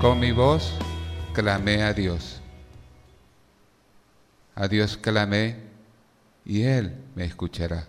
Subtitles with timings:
[0.00, 0.74] Con mi voz
[1.32, 2.42] clamé a Dios.
[4.54, 5.56] A Dios clamé
[6.44, 7.86] y Él me escuchará.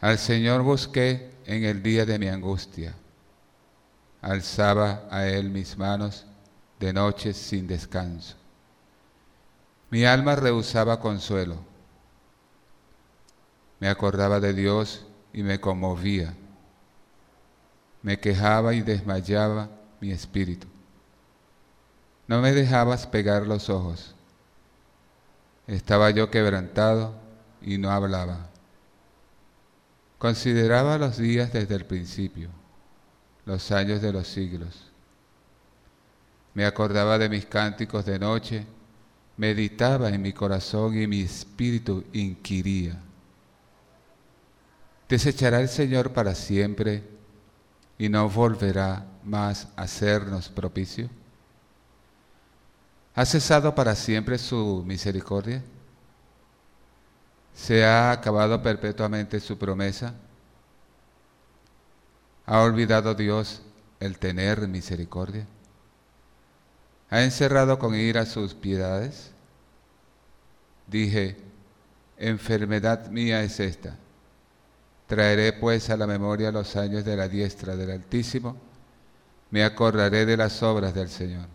[0.00, 2.94] Al Señor busqué en el día de mi angustia.
[4.22, 6.26] Alzaba a Él mis manos
[6.80, 8.34] de noche sin descanso.
[9.90, 11.58] Mi alma rehusaba consuelo.
[13.78, 16.34] Me acordaba de Dios y me conmovía.
[18.06, 19.68] Me quejaba y desmayaba
[20.00, 20.68] mi espíritu.
[22.28, 24.14] No me dejabas pegar los ojos.
[25.66, 27.16] Estaba yo quebrantado
[27.60, 28.46] y no hablaba.
[30.18, 32.48] Consideraba los días desde el principio,
[33.44, 34.92] los años de los siglos.
[36.54, 38.64] Me acordaba de mis cánticos de noche,
[39.36, 43.00] meditaba en mi corazón y mi espíritu inquiría.
[45.08, 47.15] ¿Desechará el Señor para siempre
[47.98, 51.08] y no volverá más a hacernos propicio?
[53.14, 55.62] ¿Ha cesado para siempre su misericordia?
[57.54, 60.14] ¿Se ha acabado perpetuamente su promesa?
[62.44, 63.62] ¿Ha olvidado Dios
[63.98, 65.46] el tener misericordia?
[67.08, 69.30] ¿Ha encerrado con ira sus piedades?
[70.86, 71.36] Dije,
[72.18, 73.96] enfermedad mía es esta.
[75.06, 78.56] Traeré pues a la memoria los años de la diestra del Altísimo,
[79.50, 81.46] me acordaré de las obras del Señor.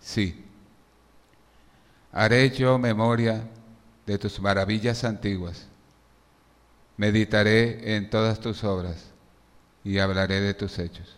[0.00, 0.44] Sí,
[2.12, 3.48] haré yo memoria
[4.06, 5.66] de tus maravillas antiguas,
[6.96, 9.10] meditaré en todas tus obras
[9.84, 11.16] y hablaré de tus hechos.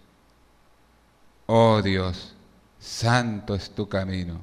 [1.46, 2.34] Oh Dios,
[2.78, 4.40] santo es tu camino.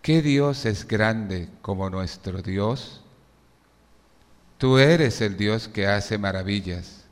[0.00, 3.02] ¿Qué Dios es grande como nuestro Dios?
[4.58, 7.04] Tú eres el Dios que hace maravillas.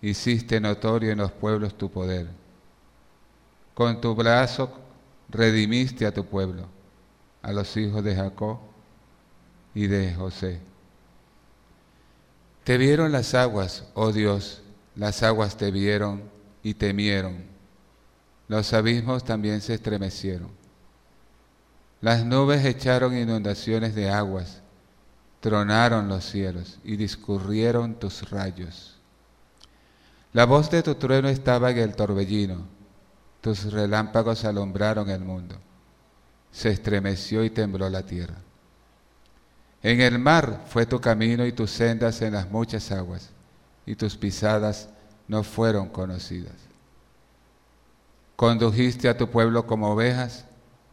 [0.00, 2.26] Hiciste notorio en los pueblos tu poder.
[3.74, 4.80] Con tu brazo
[5.28, 6.66] redimiste a tu pueblo,
[7.40, 8.58] a los hijos de Jacob
[9.74, 10.60] y de José.
[12.64, 14.62] Te vieron las aguas, oh Dios,
[14.94, 16.22] las aguas te vieron
[16.62, 17.44] y temieron.
[18.48, 20.50] Los abismos también se estremecieron.
[22.00, 24.61] Las nubes echaron inundaciones de aguas,
[25.42, 28.94] tronaron los cielos y discurrieron tus rayos.
[30.32, 32.64] La voz de tu trueno estaba en el torbellino,
[33.40, 35.56] tus relámpagos alumbraron el mundo.
[36.52, 38.36] Se estremeció y tembló la tierra.
[39.82, 43.30] En el mar fue tu camino y tus sendas en las muchas aguas,
[43.84, 44.90] y tus pisadas
[45.26, 46.54] no fueron conocidas.
[48.36, 50.44] Condujiste a tu pueblo como ovejas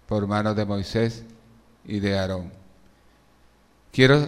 [0.08, 1.24] por mano de Moisés
[1.86, 2.59] y de Aarón.
[3.92, 4.28] Quiero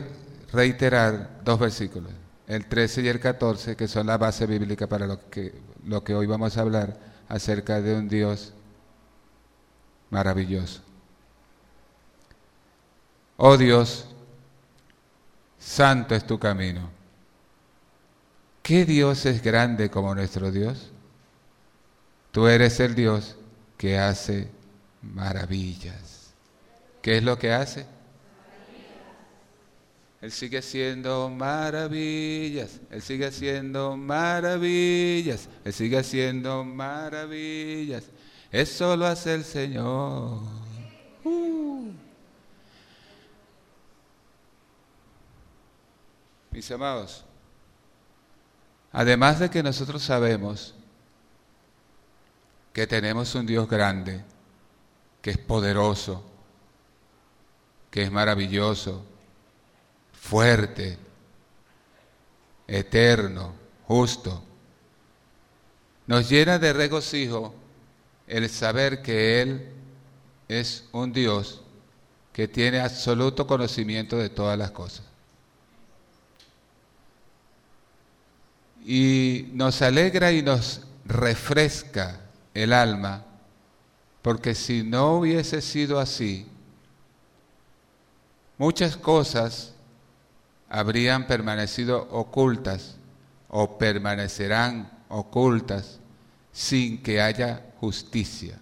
[0.52, 2.12] reiterar dos versículos,
[2.48, 5.54] el 13 y el 14, que son la base bíblica para lo que,
[5.86, 6.98] lo que hoy vamos a hablar
[7.30, 8.54] acerca de un Dios
[10.10, 10.82] maravilloso.
[13.38, 14.06] Oh Dios,
[15.58, 16.90] santo es tu camino.
[18.62, 20.92] ¿Qué Dios es grande como nuestro Dios?
[22.32, 23.36] Tú eres el Dios
[23.78, 24.50] que hace
[25.02, 26.34] maravillas.
[27.02, 27.86] ¿Qué es lo que hace?
[30.22, 38.04] Él sigue haciendo maravillas, Él sigue haciendo maravillas, Él sigue haciendo maravillas.
[38.52, 40.42] Eso lo hace el Señor.
[41.24, 41.92] Uh.
[46.52, 47.26] Mis amados,
[48.92, 50.76] además de que nosotros sabemos
[52.74, 54.24] que tenemos un Dios grande,
[55.22, 56.24] que es poderoso,
[57.90, 59.06] que es maravilloso,
[60.22, 60.98] fuerte,
[62.68, 63.54] eterno,
[63.86, 64.42] justo.
[66.08, 67.54] Nos llena de regocijo
[68.28, 69.70] el saber que Él
[70.48, 71.62] es un Dios
[72.32, 75.04] que tiene absoluto conocimiento de todas las cosas.
[78.86, 82.22] Y nos alegra y nos refresca
[82.54, 83.26] el alma,
[84.22, 86.48] porque si no hubiese sido así,
[88.58, 89.71] muchas cosas
[90.72, 92.96] habrían permanecido ocultas
[93.50, 96.00] o permanecerán ocultas
[96.54, 98.58] sin que haya justicia.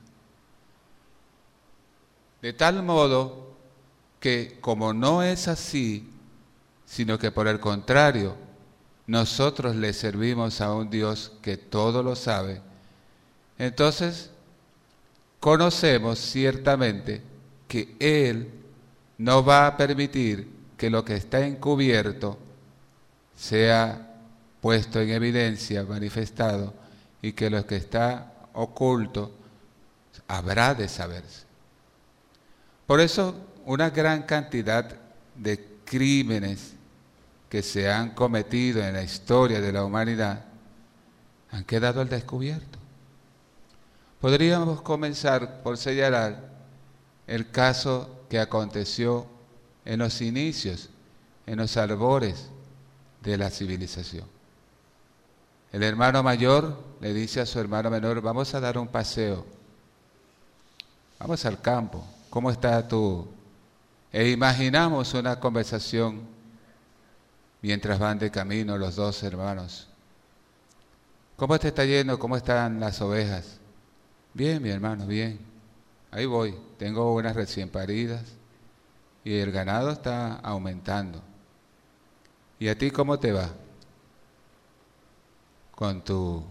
[2.41, 3.53] De tal modo
[4.19, 6.09] que como no es así,
[6.85, 8.35] sino que por el contrario,
[9.05, 12.61] nosotros le servimos a un Dios que todo lo sabe,
[13.59, 14.31] entonces
[15.39, 17.21] conocemos ciertamente
[17.67, 18.51] que Él
[19.19, 22.39] no va a permitir que lo que está encubierto
[23.35, 24.15] sea
[24.61, 26.73] puesto en evidencia, manifestado,
[27.21, 29.29] y que lo que está oculto
[30.29, 31.43] habrá de saberse.
[32.87, 33.35] Por eso,
[33.65, 34.89] una gran cantidad
[35.35, 36.75] de crímenes
[37.49, 40.45] que se han cometido en la historia de la humanidad
[41.51, 42.79] han quedado al descubierto.
[44.21, 46.39] Podríamos comenzar por señalar
[47.27, 49.38] el caso que aconteció
[49.89, 50.87] en los inicios,
[51.47, 52.47] en los albores
[53.23, 54.27] de la civilización.
[55.71, 59.47] El hermano mayor le dice a su hermano menor, vamos a dar un paseo,
[61.17, 63.27] vamos al campo, ¿cómo está tú?
[64.11, 66.21] E imaginamos una conversación
[67.59, 69.87] mientras van de camino los dos hermanos.
[71.35, 72.19] ¿Cómo te está yendo?
[72.19, 73.57] ¿Cómo están las ovejas?
[74.35, 75.39] Bien, mi hermano, bien.
[76.11, 76.55] Ahí voy.
[76.77, 78.38] Tengo unas recién paridas
[79.23, 81.21] y el ganado está aumentando.
[82.59, 83.49] ¿Y a ti cómo te va?
[85.71, 86.43] Con tu,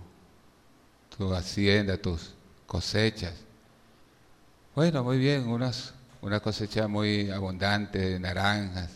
[1.17, 2.35] tu hacienda, tus
[2.67, 3.35] cosechas.
[4.75, 5.93] Bueno, muy bien, unas,
[6.23, 8.91] una cosecha muy abundante de naranjas,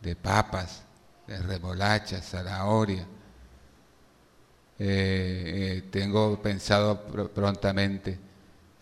[0.00, 0.82] de papas,
[1.26, 3.06] de remolachas, zanahoria.
[4.78, 7.02] Eh, eh, tengo pensado
[7.32, 8.18] prontamente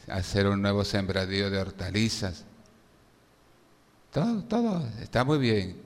[0.09, 2.45] hacer un nuevo sembradío de hortalizas.
[4.13, 5.81] Todo, todo está muy bien.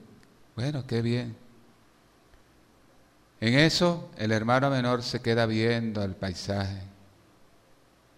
[0.56, 1.36] Bueno, qué bien.
[3.40, 6.82] En eso el hermano menor se queda viendo el paisaje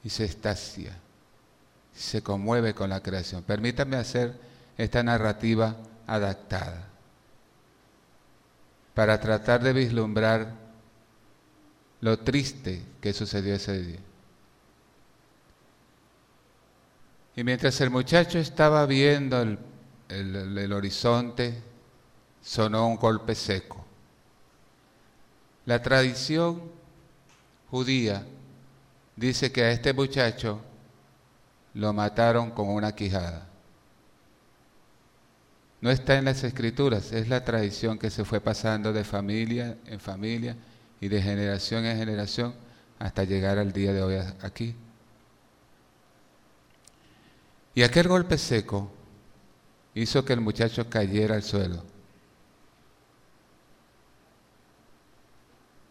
[0.03, 0.97] y se estacia,
[1.95, 3.43] se conmueve con la creación.
[3.43, 4.35] Permítanme hacer
[4.79, 5.77] esta narrativa
[6.07, 6.87] adaptada
[8.95, 10.53] para tratar de vislumbrar
[12.01, 13.99] lo triste que sucedió ese día.
[17.37, 19.59] Y mientras el muchacho estaba viendo el,
[20.09, 21.63] el horizonte,
[22.43, 23.85] sonó un golpe seco.
[25.67, 26.63] La tradición
[27.71, 28.25] judía
[29.17, 30.61] dice que a este muchacho
[31.75, 33.47] lo mataron con una quijada.
[35.81, 40.01] No está en las escrituras, es la tradición que se fue pasando de familia en
[40.01, 40.57] familia
[41.01, 42.55] y de generación en generación
[42.99, 44.75] hasta llegar al día de hoy aquí.
[47.75, 48.91] Y aquel golpe seco
[49.99, 51.83] hizo que el muchacho cayera al suelo.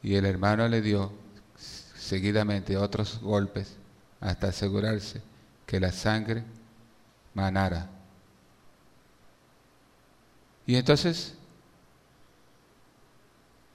[0.01, 1.11] Y el hermano le dio
[1.95, 3.75] seguidamente otros golpes
[4.21, 5.21] hasta asegurarse
[5.65, 6.43] que la sangre
[7.33, 7.89] manara.
[10.65, 11.33] Y entonces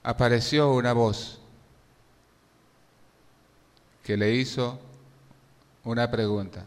[0.01, 1.39] apareció una voz
[4.03, 4.79] que le hizo
[5.83, 6.63] una pregunta.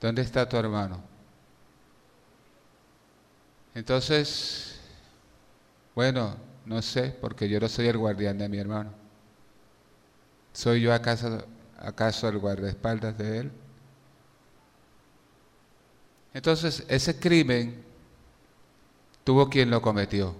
[0.00, 1.13] ¿Dónde está tu hermano?
[3.74, 4.76] Entonces,
[5.94, 8.90] bueno, no sé, porque yo no soy el guardián de mi hermano.
[10.52, 11.44] ¿Soy yo acaso,
[11.78, 13.52] acaso el guardaespaldas de él?
[16.32, 17.84] Entonces, ese crimen
[19.24, 20.34] tuvo quien lo cometió.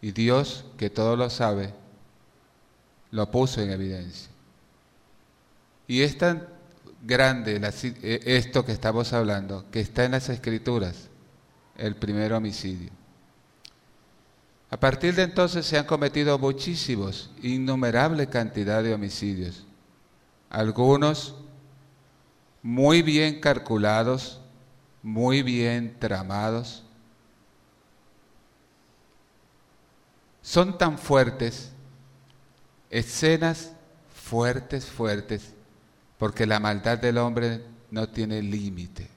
[0.00, 1.72] Y Dios, que todo lo sabe,
[3.10, 4.28] lo puso en evidencia.
[5.86, 6.48] Y es tan
[7.02, 7.60] grande
[8.02, 11.08] eh, esto que estamos hablando, que está en las escrituras,
[11.76, 12.90] el primer homicidio.
[14.70, 19.64] A partir de entonces se han cometido muchísimos, innumerable cantidad de homicidios,
[20.50, 21.36] algunos
[22.62, 24.40] muy bien calculados,
[25.02, 26.82] muy bien tramados.
[30.42, 31.72] Son tan fuertes,
[32.90, 33.72] escenas
[34.24, 35.54] fuertes, fuertes,
[36.18, 39.13] porque la maldad del hombre no tiene límite.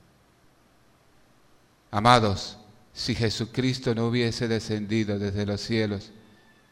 [1.91, 2.57] Amados,
[2.93, 6.11] si Jesucristo no hubiese descendido desde los cielos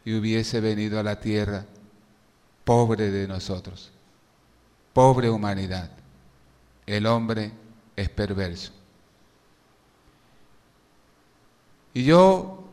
[0.03, 1.65] y hubiese venido a la tierra,
[2.63, 3.91] pobre de nosotros,
[4.93, 5.91] pobre humanidad,
[6.85, 7.51] el hombre
[7.95, 8.71] es perverso.
[11.93, 12.63] Y yo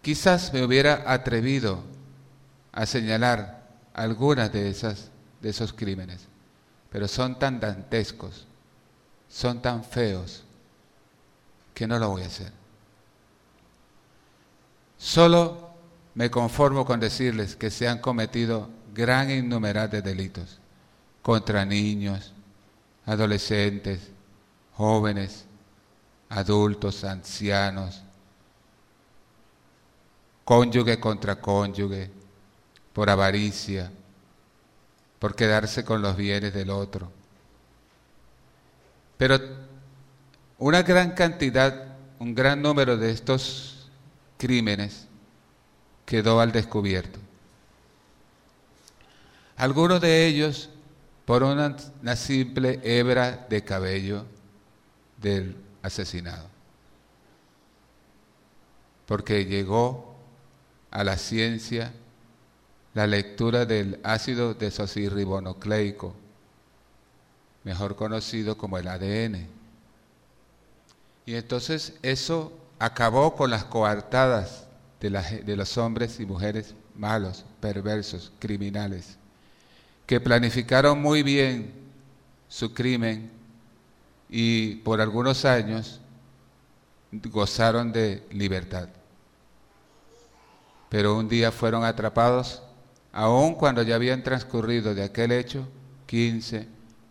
[0.00, 1.82] quizás me hubiera atrevido
[2.72, 6.28] a señalar algunas de esas de esos crímenes
[6.92, 8.46] pero son tan dantescos,
[9.26, 10.44] son tan feos,
[11.74, 12.52] que no lo voy a hacer.
[14.98, 15.70] Solo
[16.14, 20.58] me conformo con decirles que se han cometido gran innumerable de delitos
[21.22, 22.32] contra niños,
[23.06, 24.10] adolescentes,
[24.74, 25.44] jóvenes,
[26.28, 28.02] adultos, ancianos,
[30.44, 32.10] cónyuge contra cónyuge,
[32.92, 33.90] por avaricia,
[35.18, 37.10] por quedarse con los bienes del otro.
[39.16, 39.38] Pero
[40.62, 43.90] una gran cantidad, un gran número de estos
[44.38, 45.08] crímenes
[46.06, 47.18] quedó al descubierto.
[49.56, 50.70] Algunos de ellos
[51.24, 51.76] por una,
[52.14, 54.24] simple hebra de cabello
[55.16, 56.46] del asesinado.
[59.06, 60.14] Porque llegó
[60.92, 61.92] a la ciencia
[62.94, 66.14] la lectura del ácido desoxirribonucleico,
[67.64, 69.61] mejor conocido como el ADN.
[71.24, 74.66] Y entonces eso acabó con las coartadas
[75.00, 75.10] de,
[75.44, 79.16] de los hombres y mujeres malos, perversos, criminales,
[80.06, 81.72] que planificaron muy bien
[82.48, 83.30] su crimen
[84.28, 86.00] y por algunos años
[87.12, 88.88] gozaron de libertad.
[90.88, 92.62] Pero un día fueron atrapados,
[93.12, 95.66] aun cuando ya habían transcurrido de aquel hecho
[96.06, 96.66] 15,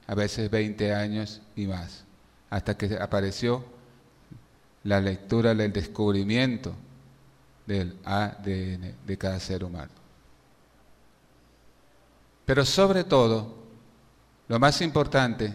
[0.07, 2.03] a veces 20 años y más,
[2.49, 3.63] hasta que apareció
[4.83, 6.75] la lectura del descubrimiento
[7.65, 9.91] del ADN de cada ser humano.
[12.45, 13.55] Pero sobre todo,
[14.47, 15.53] lo más importante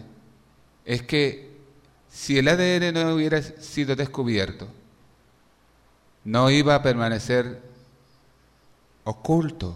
[0.85, 1.57] es que
[2.09, 4.67] si el ADN no hubiera sido descubierto,
[6.23, 7.61] no iba a permanecer
[9.03, 9.75] oculto,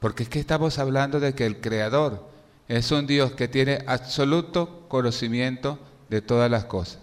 [0.00, 2.28] porque es que estamos hablando de que el Creador
[2.66, 5.78] es un Dios que tiene absoluto conocimiento
[6.08, 6.98] de todas las cosas,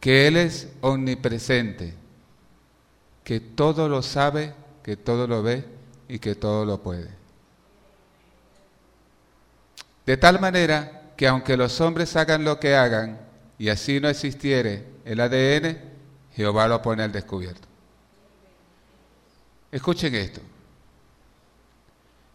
[0.00, 1.94] que Él es omnipresente,
[3.24, 5.64] que todo lo sabe, que todo lo ve
[6.08, 7.10] y que todo lo puede.
[10.06, 13.18] De tal manera que aunque los hombres hagan lo que hagan
[13.58, 15.78] y así no existiere el ADN,
[16.34, 17.66] Jehová lo pone al descubierto.
[19.70, 20.40] Escuchen esto.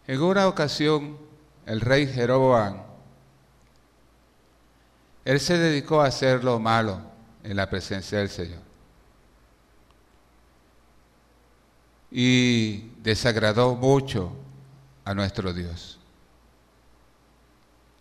[0.06, 1.16] En una ocasión,
[1.66, 2.82] el rey Jeroboam,
[5.24, 7.13] él se dedicó a hacer lo malo
[7.44, 8.60] en la presencia del Señor.
[12.10, 14.32] Y desagradó mucho
[15.04, 15.98] a nuestro Dios.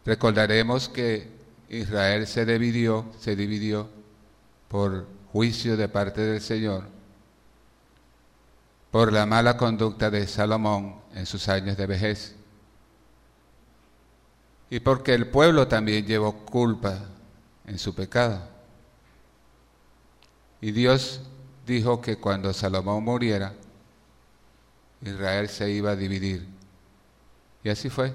[0.06, 1.30] Recordaremos que
[1.70, 3.90] Israel se dividió, se dividió
[4.68, 6.86] por juicio de parte del Señor,
[8.92, 12.36] por la mala conducta de Salomón en sus años de vejez,
[14.70, 17.00] y porque el pueblo también llevó culpa
[17.66, 18.52] en su pecado.
[20.63, 21.20] Y Dios
[21.67, 23.53] dijo que cuando Salomón muriera,
[25.01, 26.48] Israel se iba a dividir.
[27.65, 28.13] Y así fue.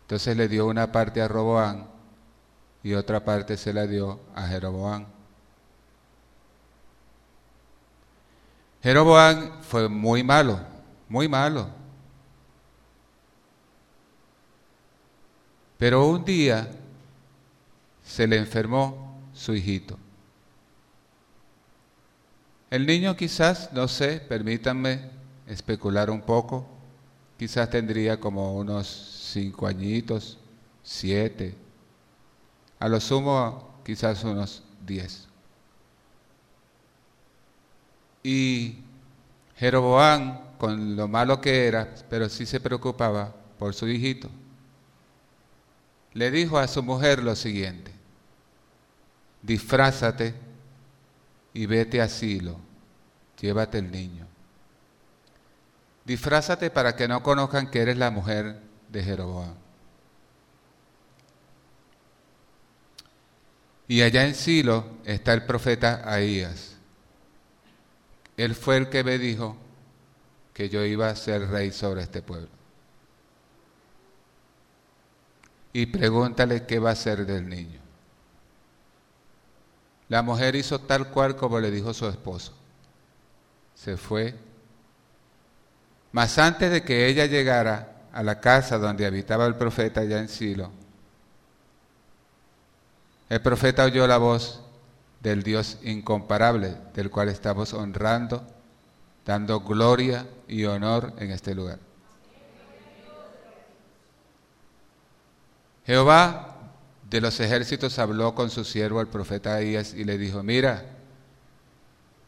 [0.00, 1.86] Entonces le dio una parte a Roboán
[2.82, 5.08] y otra parte se la dio a Jeroboán.
[8.82, 10.58] Jeroboán fue muy malo,
[11.06, 11.68] muy malo.
[15.76, 16.66] Pero un día
[18.02, 19.98] se le enfermó su hijito.
[22.70, 25.10] El niño quizás, no sé, permítanme
[25.48, 26.68] especular un poco,
[27.36, 28.86] quizás tendría como unos
[29.32, 30.38] cinco añitos,
[30.84, 31.56] siete,
[32.78, 35.26] a lo sumo quizás unos diez.
[38.22, 38.76] Y
[39.56, 44.30] Jeroboam, con lo malo que era, pero sí se preocupaba por su hijito,
[46.12, 47.92] le dijo a su mujer lo siguiente,
[49.42, 50.49] disfrázate
[51.52, 52.56] y vete a asilo,
[53.40, 54.26] llévate el niño.
[56.04, 59.54] Disfrázate para que no conozcan que eres la mujer de Jeroboam.
[63.88, 66.76] Y allá en Silo está el profeta Ahías.
[68.36, 69.56] Él fue el que me dijo
[70.54, 72.48] que yo iba a ser rey sobre este pueblo.
[75.72, 77.80] Y pregúntale qué va a ser del niño.
[80.10, 82.52] La mujer hizo tal cual como le dijo su esposo.
[83.76, 84.34] Se fue.
[86.10, 90.28] Mas antes de que ella llegara, a la casa donde habitaba el profeta allá en
[90.28, 90.72] Silo,
[93.28, 94.60] el profeta oyó la voz
[95.20, 98.44] del Dios incomparable, del cual estamos honrando,
[99.24, 101.78] dando gloria y honor en este lugar.
[105.86, 106.49] Jehová
[107.10, 110.86] de los ejércitos habló con su siervo el profeta Ahías y le dijo, mira,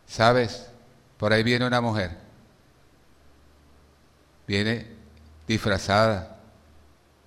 [0.06, 0.68] sabes,
[1.16, 2.18] Por ahí viene una mujer.
[4.44, 4.88] Viene
[5.46, 6.40] disfrazada.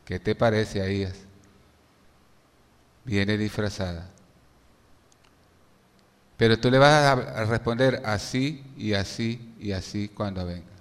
[0.03, 1.15] ¿Qué te parece, Ahías?
[3.05, 4.09] Viene disfrazada.
[6.35, 10.75] Pero tú le vas a responder así y así y así cuando venga.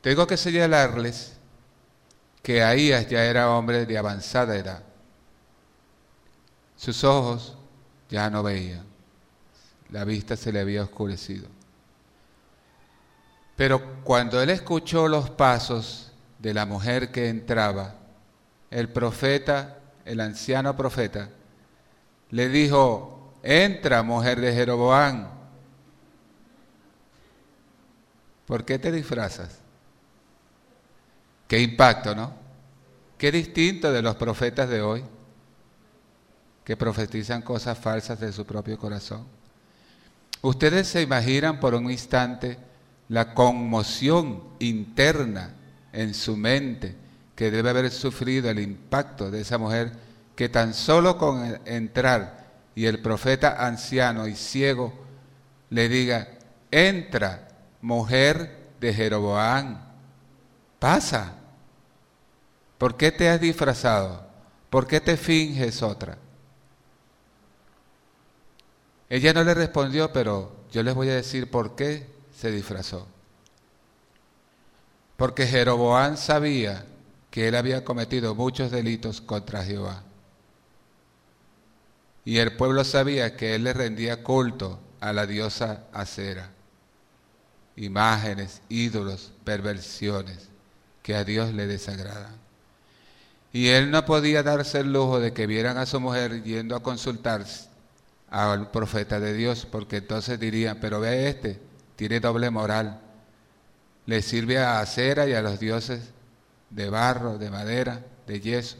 [0.00, 1.39] Tengo que señalarles
[2.42, 4.82] que Ahías ya era hombre de avanzada edad.
[6.76, 7.56] Sus ojos
[8.08, 8.84] ya no veían,
[9.90, 11.46] la vista se le había oscurecido.
[13.56, 17.94] Pero cuando él escuchó los pasos de la mujer que entraba,
[18.70, 21.28] el profeta, el anciano profeta,
[22.30, 25.28] le dijo, entra mujer de Jeroboam,
[28.46, 29.59] ¿por qué te disfrazas?
[31.50, 32.32] Qué impacto, ¿no?
[33.18, 35.02] Qué distinto de los profetas de hoy,
[36.62, 39.26] que profetizan cosas falsas de su propio corazón.
[40.42, 42.56] Ustedes se imaginan por un instante
[43.08, 45.56] la conmoción interna
[45.92, 46.94] en su mente
[47.34, 49.90] que debe haber sufrido el impacto de esa mujer
[50.36, 54.94] que tan solo con entrar y el profeta anciano y ciego
[55.70, 56.28] le diga,
[56.70, 57.48] entra,
[57.80, 59.80] mujer de Jeroboam,
[60.78, 61.38] pasa.
[62.80, 64.26] ¿Por qué te has disfrazado?
[64.70, 66.16] ¿Por qué te finges otra?
[69.10, 73.06] Ella no le respondió, pero yo les voy a decir por qué se disfrazó.
[75.18, 76.86] Porque Jeroboam sabía
[77.30, 80.02] que él había cometido muchos delitos contra Jehová.
[82.24, 86.48] Y el pueblo sabía que él le rendía culto a la diosa Acera.
[87.76, 90.48] Imágenes, ídolos, perversiones
[91.02, 92.40] que a Dios le desagradan.
[93.52, 96.82] Y él no podía darse el lujo de que vieran a su mujer yendo a
[96.82, 97.44] consultar
[98.30, 101.60] al profeta de Dios, porque entonces dirían, pero ve este,
[101.96, 103.00] tiene doble moral.
[104.06, 106.00] Le sirve a acera y a los dioses
[106.70, 108.76] de barro, de madera, de yeso,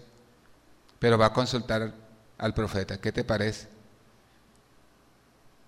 [0.98, 1.92] pero va a consultar
[2.38, 2.98] al profeta.
[2.98, 3.68] ¿Qué te parece?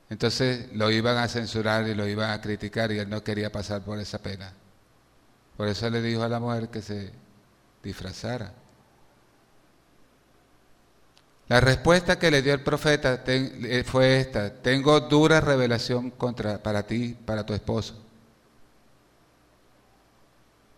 [0.08, 3.82] Entonces lo iban a censurar y lo iban a criticar y él no quería pasar
[3.82, 4.52] por esa pena.
[5.56, 7.10] Por eso le dijo a la mujer que se
[7.82, 8.52] disfrazara.
[11.52, 16.86] La respuesta que le dio el profeta eh, fue esta, tengo dura revelación contra, para
[16.86, 17.94] ti, para tu esposo.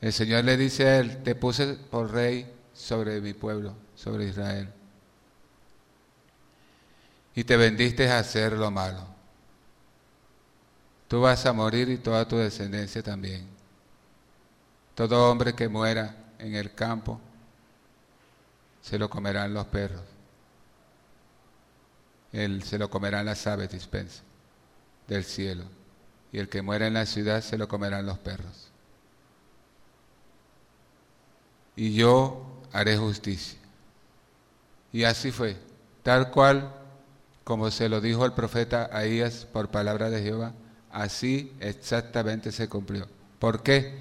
[0.00, 4.68] El Señor le dice a él, te puse por rey sobre mi pueblo, sobre Israel.
[7.36, 9.06] Y te vendiste a hacer lo malo.
[11.06, 13.46] Tú vas a morir y toda tu descendencia también.
[14.96, 17.20] Todo hombre que muera en el campo,
[18.82, 20.13] se lo comerán los perros
[22.34, 24.22] él se lo comerán las aves, dispensa,
[25.06, 25.64] del cielo.
[26.32, 28.70] Y el que muera en la ciudad se lo comerán los perros.
[31.76, 33.58] Y yo haré justicia.
[34.92, 35.56] Y así fue,
[36.02, 36.72] tal cual
[37.44, 40.54] como se lo dijo el profeta Ahías por palabra de Jehová,
[40.90, 43.06] así exactamente se cumplió.
[43.38, 43.98] ¿Por qué?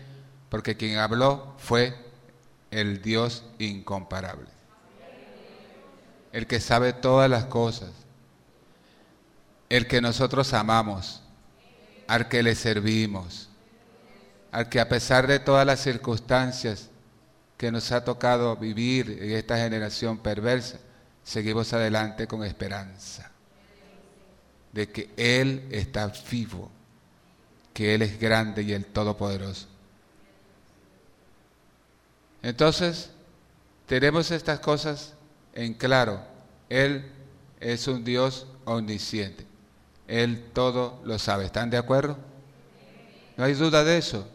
[0.49, 1.93] Porque quien habló fue
[2.71, 4.47] el Dios incomparable,
[6.31, 7.91] el que sabe todas las cosas,
[9.73, 11.19] el que nosotros amamos,
[12.05, 13.49] al que le servimos,
[14.51, 16.91] al que a pesar de todas las circunstancias
[17.57, 20.77] que nos ha tocado vivir en esta generación perversa,
[21.23, 23.31] seguimos adelante con esperanza
[24.73, 26.69] de que Él está vivo,
[27.73, 29.65] que Él es grande y el Todopoderoso.
[32.43, 33.09] Entonces,
[33.87, 35.15] tenemos estas cosas
[35.55, 36.21] en claro.
[36.69, 37.11] Él
[37.59, 39.51] es un Dios omnisciente.
[40.07, 41.45] Él todo lo sabe.
[41.45, 42.17] ¿Están de acuerdo?
[43.37, 44.27] No hay duda de eso.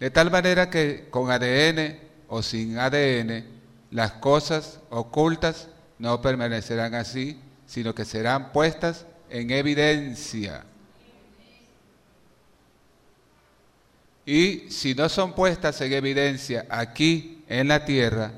[0.00, 3.44] De tal manera que con ADN o sin ADN,
[3.90, 10.64] las cosas ocultas no permanecerán así, sino que serán puestas en evidencia.
[14.24, 18.32] Y si no son puestas en evidencia aquí en la tierra,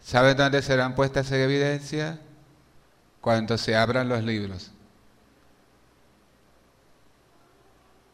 [0.00, 2.20] ¿saben dónde serán puestas en evidencia?
[3.20, 4.70] Cuando se abran los libros.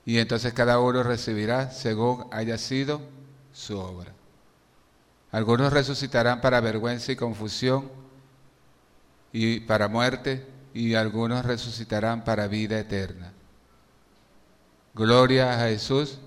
[0.07, 3.01] Y entonces cada uno recibirá según haya sido
[3.53, 4.13] su obra.
[5.33, 7.91] Algunos resucitarán para vergüenza y confusión
[9.33, 13.33] y para muerte, y algunos resucitarán para vida eterna.
[14.95, 16.19] Gloria a Jesús,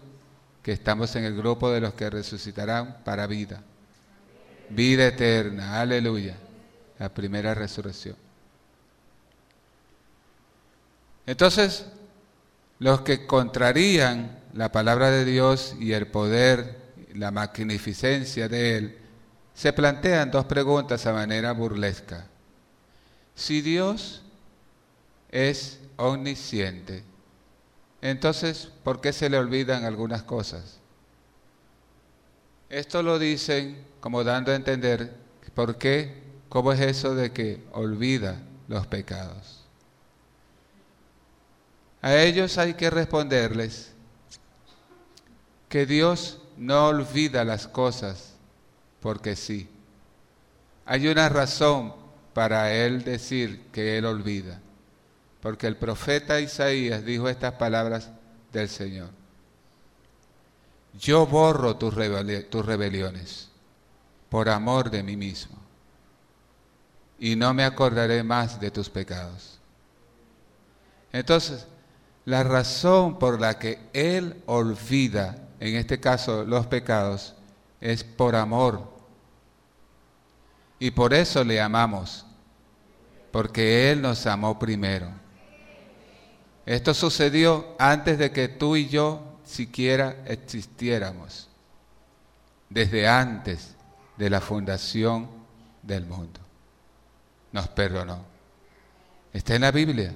[0.62, 3.62] que estamos en el grupo de los que resucitarán para vida.
[4.70, 6.36] Vida eterna, aleluya,
[7.00, 8.18] la primera resurrección.
[11.26, 11.86] Entonces,
[12.80, 16.78] los que contrarían la palabra de Dios y el poder,
[17.14, 18.98] la magnificencia de Él,
[19.54, 22.28] se plantean dos preguntas a manera burlesca.
[23.36, 24.22] Si Dios
[25.32, 27.04] es omnisciente,
[28.02, 30.80] entonces, ¿por qué se le olvidan algunas cosas?
[32.70, 35.16] Esto lo dicen como dando a entender
[35.54, 39.67] por qué, cómo es eso de que olvida los pecados.
[42.02, 43.94] A ellos hay que responderles
[45.70, 48.34] que Dios no olvida las cosas
[49.02, 49.70] porque sí.
[50.86, 51.94] Hay una razón
[52.34, 54.60] para él decir que él olvida,
[55.42, 58.12] porque el profeta Isaías dijo estas palabras
[58.54, 59.10] del Señor.
[61.00, 63.50] Yo borro tus, rebeliones
[64.30, 65.58] por amor de mí mismo
[67.20, 69.60] y no me acordaré más de tus pecados.
[71.12, 71.66] Entonces,
[72.28, 77.34] la razón por la que Él olvida, en este caso los pecados,
[77.80, 78.84] es por amor.
[80.78, 82.26] Y por eso le amamos,
[83.32, 85.10] porque Él nos amó primero.
[86.66, 91.48] Esto sucedió antes de que tú y yo siquiera existiéramos,
[92.70, 93.74] desde antes
[94.18, 95.30] de la fundación
[95.82, 96.42] del mundo.
[97.54, 98.26] Nos perdonó.
[99.32, 100.14] Está en la Biblia,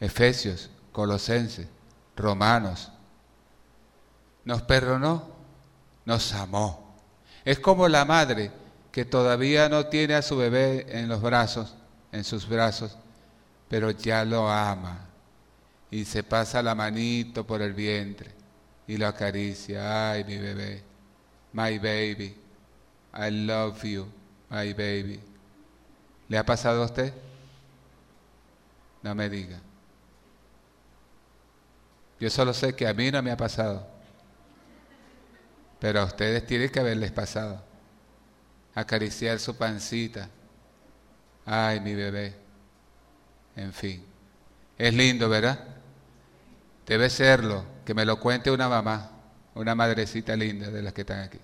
[0.00, 1.68] Efesios, Colosenses,
[2.16, 2.90] Romanos.
[4.44, 5.28] Nos perdonó,
[6.04, 6.96] nos amó.
[7.44, 8.50] Es como la madre
[8.92, 11.74] que todavía no tiene a su bebé en los brazos,
[12.12, 12.96] en sus brazos,
[13.68, 15.06] pero ya lo ama
[15.90, 18.30] y se pasa la manito por el vientre
[18.86, 20.10] y lo acaricia.
[20.12, 20.82] Ay, mi bebé,
[21.52, 22.36] my baby,
[23.14, 24.06] I love you,
[24.48, 25.20] my baby.
[26.28, 27.12] ¿Le ha pasado a usted?
[29.02, 29.58] No me diga.
[32.20, 33.88] Yo solo sé que a mí no me ha pasado,
[35.80, 37.64] pero a ustedes tiene que haberles pasado.
[38.74, 40.28] Acariciar su pancita.
[41.46, 42.36] Ay, mi bebé.
[43.56, 44.04] En fin.
[44.76, 45.66] Es lindo, ¿verdad?
[46.86, 49.10] Debe serlo, que me lo cuente una mamá,
[49.54, 51.38] una madrecita linda de las que están aquí,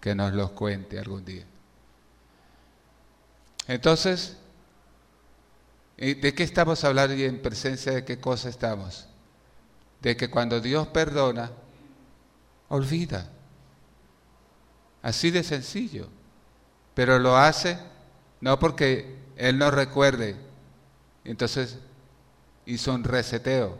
[0.00, 1.44] que nos los cuente algún día.
[3.66, 4.36] Entonces,
[5.96, 9.08] ¿de qué estamos hablando y en presencia de qué cosa estamos?
[10.04, 11.50] De que cuando Dios perdona,
[12.68, 13.26] olvida.
[15.00, 16.08] Así de sencillo.
[16.94, 17.78] Pero lo hace
[18.42, 20.36] no porque Él no recuerde.
[21.24, 21.78] Entonces
[22.66, 23.78] hizo un reseteo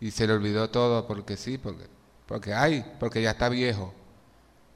[0.00, 1.86] y se le olvidó todo porque sí, porque,
[2.26, 3.94] porque hay, porque ya está viejo.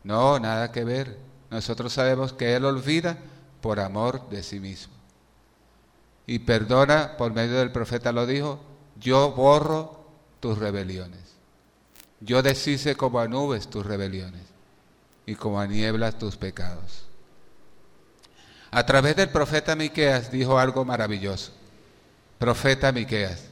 [0.04, 1.18] No, nada que ver.
[1.50, 3.18] Nosotros sabemos que Él olvida
[3.60, 4.94] por amor de sí mismo.
[6.28, 8.60] Y perdona, por medio del profeta lo dijo,
[9.00, 10.03] yo borro
[10.44, 11.22] tus rebeliones.
[12.20, 14.42] Yo deshice como a nubes tus rebeliones
[15.24, 17.07] y como a nieblas tus pecados.
[18.70, 21.50] A través del profeta Miqueas dijo algo maravilloso.
[22.38, 23.44] Profeta Miqueas,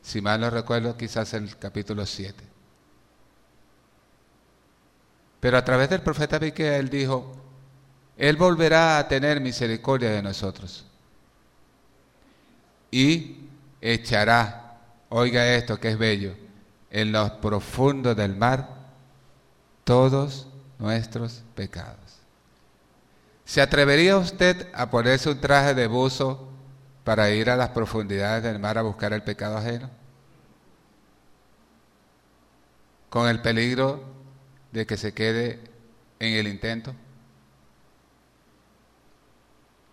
[0.00, 2.42] si mal no recuerdo, quizás el capítulo 7.
[5.38, 7.30] Pero a través del profeta Miqueas él dijo,
[8.16, 10.86] él volverá a tener misericordia de nosotros
[12.90, 13.36] y
[13.82, 14.61] echará,
[15.14, 16.34] oiga esto que es bello,
[16.90, 18.68] en los profundos del mar
[19.84, 20.46] todos
[20.78, 21.98] nuestros pecados.
[23.44, 26.48] ¿Se atrevería usted a ponerse un traje de buzo
[27.04, 29.90] para ir a las profundidades del mar a buscar el pecado ajeno?
[33.10, 34.02] Con el peligro
[34.70, 35.60] de que se quede
[36.18, 36.94] en el intento.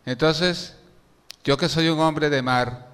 [0.06, 0.76] Entonces,
[1.44, 2.89] yo que soy un hombre de mar,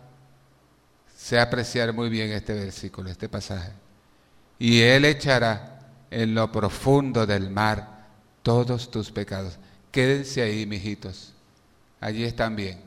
[1.25, 3.71] sé apreciar muy bien este versículo, este pasaje.
[4.59, 5.79] Y Él echará
[6.11, 8.05] en lo profundo del mar
[8.43, 9.57] todos tus pecados.
[9.91, 11.33] Quédense ahí, mijitos.
[11.99, 12.85] Allí están bien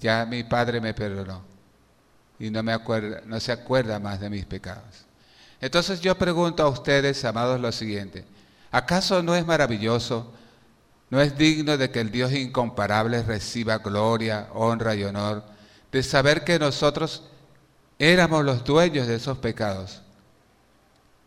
[0.00, 1.42] ya mi Padre me perdonó
[2.38, 5.04] y no, me acuerda, no se acuerda más de mis pecados.
[5.60, 8.24] Entonces yo pregunto a ustedes, amados, lo siguiente,
[8.70, 10.32] ¿acaso no es maravilloso,
[11.10, 15.44] no es digno de que el Dios incomparable reciba gloria, honra y honor,
[15.92, 17.24] de saber que nosotros
[18.00, 20.02] éramos los dueños de esos pecados?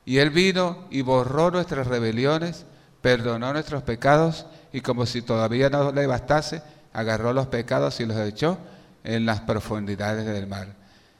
[0.05, 2.65] Y Él vino y borró nuestras rebeliones,
[3.01, 8.17] perdonó nuestros pecados y como si todavía no le bastase, agarró los pecados y los
[8.17, 8.57] echó
[9.03, 10.67] en las profundidades del mar.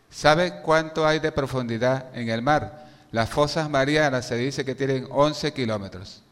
[0.10, 2.88] ¿Sabe cuánto hay de profundidad en el mar?
[3.12, 6.24] Las fosas marianas se dice que tienen 11 kilómetros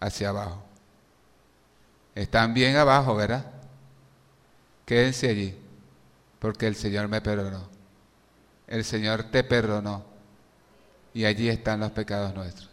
[0.00, 0.62] hacia abajo.
[2.14, 3.44] Están bien abajo, ¿verdad?
[4.84, 5.56] Quédense allí,
[6.40, 7.73] porque el Señor me perdonó.
[8.66, 10.04] El Señor te perdonó
[11.12, 12.70] y allí están los pecados nuestros.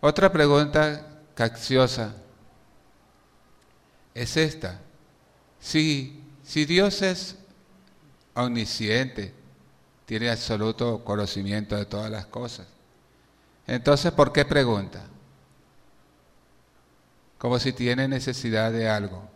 [0.00, 2.14] Otra pregunta capciosa
[4.12, 4.78] es esta.
[5.58, 7.36] Si, si Dios es
[8.34, 9.32] omnisciente,
[10.06, 12.66] tiene absoluto conocimiento de todas las cosas,
[13.66, 15.00] entonces ¿por qué pregunta?
[17.38, 19.28] Como si tiene necesidad de algo,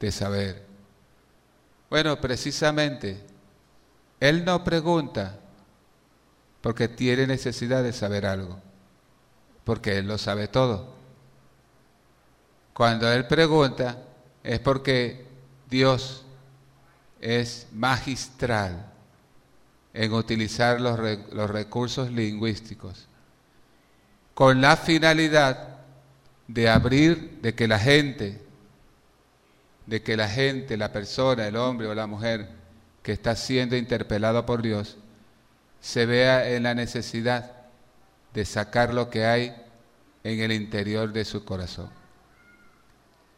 [0.00, 0.73] de saber.
[1.90, 3.20] Bueno, precisamente,
[4.20, 5.38] Él no pregunta
[6.60, 8.58] porque tiene necesidad de saber algo,
[9.64, 10.94] porque Él lo sabe todo.
[12.72, 13.98] Cuando Él pregunta
[14.42, 15.26] es porque
[15.68, 16.24] Dios
[17.20, 18.92] es magistral
[19.92, 20.98] en utilizar los,
[21.32, 23.08] los recursos lingüísticos
[24.34, 25.78] con la finalidad
[26.48, 28.43] de abrir, de que la gente,
[29.86, 32.48] de que la gente, la persona, el hombre o la mujer
[33.02, 34.96] que está siendo interpelado por Dios,
[35.80, 37.52] se vea en la necesidad
[38.32, 39.54] de sacar lo que hay
[40.24, 41.90] en el interior de su corazón.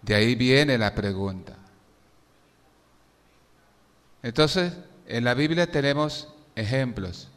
[0.02, 1.56] De ahí viene la pregunta.
[4.22, 4.72] Entonces,
[5.06, 7.28] en la Biblia tenemos ejemplos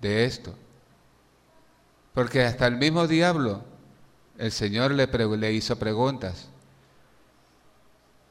[0.00, 0.54] de esto.
[2.14, 3.62] Porque hasta el mismo diablo,
[4.38, 6.48] el Señor le, le hizo preguntas.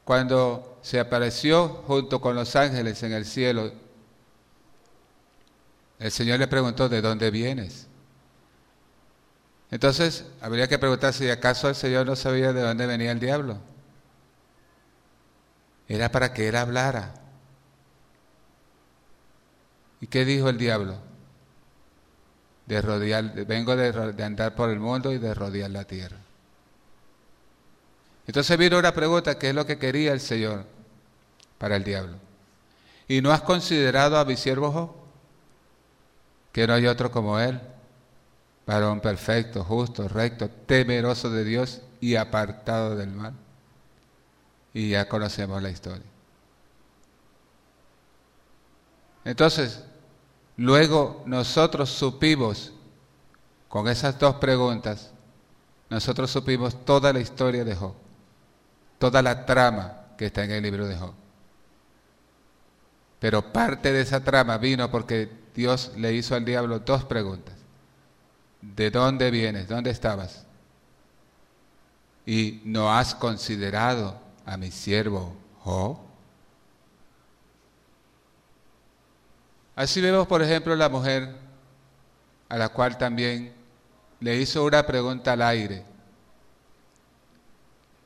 [0.08, 3.70] Cuando se apareció junto con los ángeles en el cielo,
[5.98, 7.88] el Señor le preguntó, ¿de dónde vienes?
[9.70, 13.58] Entonces, habría que preguntar si acaso el Señor no sabía de dónde venía el diablo.
[15.88, 17.12] Era para que él hablara.
[20.00, 20.96] ¿Y qué dijo el diablo?
[22.64, 26.27] de rodear, vengo de, andar por el mundo y de rodear la tierra.
[28.28, 30.64] Entonces vino una pregunta, ¿qué es lo que quería el Señor
[31.58, 32.16] para el diablo?
[33.08, 34.90] ¿Y no has considerado a mi siervo Job?
[36.52, 37.60] Que no hay otro como él,
[38.64, 43.34] varón perfecto, justo, recto, temeroso de Dios y apartado del mal.
[44.72, 46.06] Y ya conocemos la historia.
[49.24, 49.82] Entonces,
[50.58, 52.72] Luego nosotros supimos,
[53.68, 55.12] con esas dos preguntas,
[55.88, 57.94] nosotros supimos toda la historia de Job,
[58.98, 61.14] toda la trama que está en el libro de Job.
[63.20, 67.54] Pero parte de esa trama vino porque Dios le hizo al diablo dos preguntas.
[68.60, 69.68] ¿De dónde vienes?
[69.68, 70.44] ¿Dónde estabas?
[72.26, 75.98] Y no has considerado a mi siervo Job.
[79.74, 81.36] Así vemos, por ejemplo, la mujer
[82.48, 83.52] a la cual también
[84.20, 85.84] le hizo una pregunta al aire.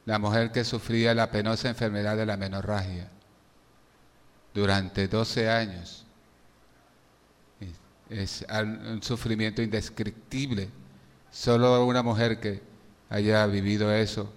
[0.04, 3.08] La mujer que sufría la penosa enfermedad de la menorragia
[4.52, 6.04] durante 12 años.
[8.10, 10.68] Es un sufrimiento indescriptible.
[11.30, 12.62] Solo una mujer que
[13.08, 14.30] haya vivido eso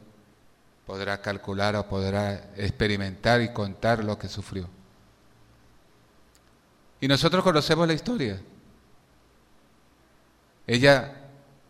[0.85, 4.69] podrá calcular o podrá experimentar y contar lo que sufrió.
[7.01, 8.39] Y nosotros conocemos la historia.
[10.67, 11.13] Ella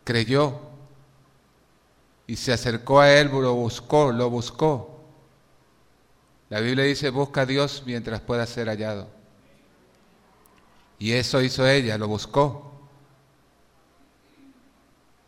[0.04, 0.60] creyó
[2.26, 5.04] y se acercó a él, lo buscó, lo buscó.
[6.48, 9.08] La Biblia dice, busca a Dios mientras pueda ser hallado.
[10.98, 12.72] Y eso hizo ella, lo buscó.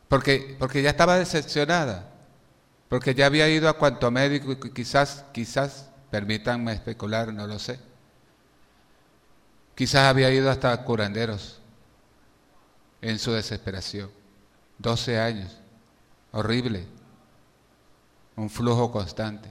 [0.08, 2.10] Porque, porque ya estaba decepcionada,
[2.88, 7.78] porque ya había ido a cuanto médico y quizás, quizás, permítanme especular, no lo sé
[9.78, 11.60] Quizás había ido hasta curanderos
[13.00, 14.10] en su desesperación.
[14.78, 15.56] 12 años.
[16.32, 16.86] Horrible.
[18.36, 19.50] Un flujo constante.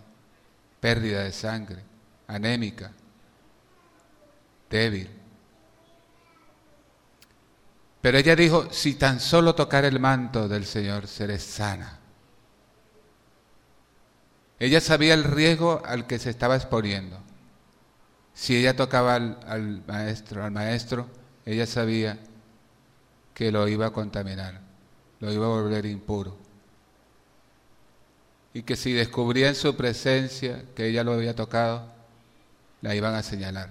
[0.80, 1.84] Pérdida de sangre.
[2.28, 2.92] Anémica.
[4.70, 5.10] Débil.
[8.02, 12.00] Pero ella dijo, si tan solo tocar el manto del Señor, seré sana.
[14.60, 17.20] Ella sabía el riesgo al que se estaba exponiendo.
[18.34, 21.08] Si ella tocaba al, maestro, al maestro,
[21.46, 22.20] ella sabía
[23.34, 24.62] que lo iba a contaminar,
[25.20, 26.38] lo iba a volver impuro.
[28.58, 31.92] Y que si descubría en su presencia que ella lo había tocado,
[32.82, 33.70] la iban a señalar.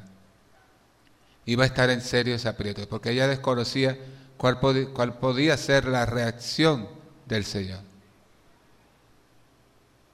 [1.44, 3.98] Iba a estar en serio ese aprieto, porque ella desconocía
[4.36, 6.86] cuál, cuál podía ser la reacción
[7.26, 7.80] del Señor.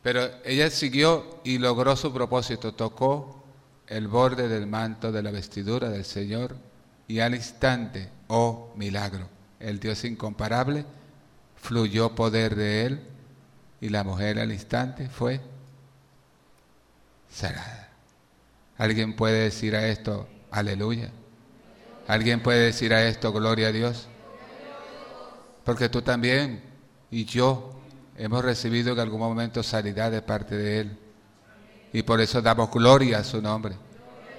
[0.02, 3.44] Pero ella siguió y logró su propósito, tocó
[3.88, 6.56] el borde del manto de la vestidura del Señor
[7.06, 9.28] y al instante, oh milagro,
[9.60, 10.86] el Dios incomparable,
[11.56, 13.12] fluyó poder de él
[13.82, 15.42] y la mujer al instante fue
[17.30, 17.90] sanada.
[18.78, 21.10] ¿Alguien puede decir a esto Aleluya.
[22.06, 24.06] ¿Alguien puede decir a esto, gloria a Dios?
[25.64, 26.62] Porque tú también
[27.10, 27.72] y yo
[28.18, 30.98] hemos recibido en algún momento sanidad de parte de Él.
[31.94, 33.76] Y por eso damos gloria a su nombre,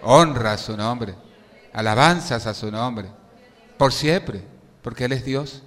[0.03, 1.15] honra a su nombre,
[1.73, 3.09] alabanzas a su nombre,
[3.77, 4.43] por siempre,
[4.83, 5.63] porque Él es Dios,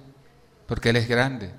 [0.65, 1.51] porque Él es grande,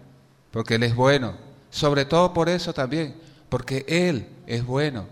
[0.50, 1.34] porque Él es bueno.
[1.70, 3.14] Sobre todo por eso también,
[3.48, 5.06] porque Él es bueno.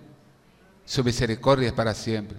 [0.84, 2.38] Su misericordia es para siempre.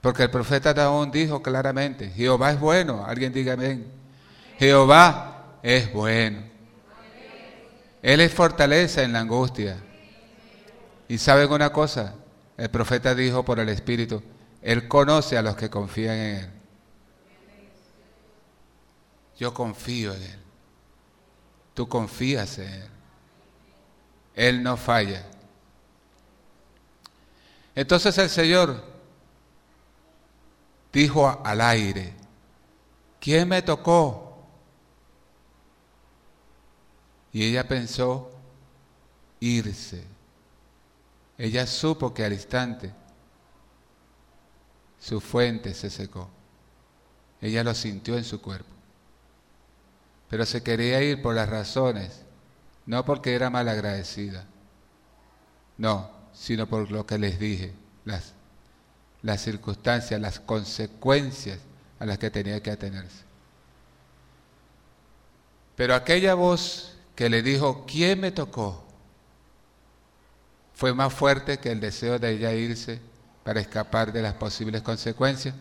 [0.00, 3.86] Porque el profeta Daón dijo claramente, Jehová es bueno, alguien diga amén.
[4.58, 6.42] Jehová es bueno.
[8.02, 9.76] Él es fortaleza en la angustia.
[11.06, 12.14] Y saben una cosa,
[12.56, 14.22] el profeta dijo por el Espíritu,
[14.60, 16.50] Él conoce a los que confían en Él.
[19.38, 20.41] Yo confío en Él.
[21.74, 22.88] Tú confías en Él.
[24.34, 25.26] Él no falla.
[27.74, 28.84] Entonces el Señor
[30.92, 32.14] dijo al aire,
[33.20, 34.44] ¿quién me tocó?
[37.32, 38.30] Y ella pensó
[39.40, 40.04] irse.
[41.38, 42.92] Ella supo que al instante
[45.00, 46.28] su fuente se secó.
[47.40, 48.70] Ella lo sintió en su cuerpo.
[50.32, 52.22] Pero se quería ir por las razones,
[52.86, 54.46] no porque era mal agradecida,
[55.76, 57.74] no, sino por lo que les dije,
[58.06, 58.32] las,
[59.20, 61.58] las circunstancias, las consecuencias
[61.98, 63.24] a las que tenía que atenerse.
[65.76, 68.86] Pero aquella voz que le dijo, ¿quién me tocó?
[70.72, 73.00] fue más fuerte que el deseo de ella irse
[73.44, 75.54] para escapar de las posibles consecuencias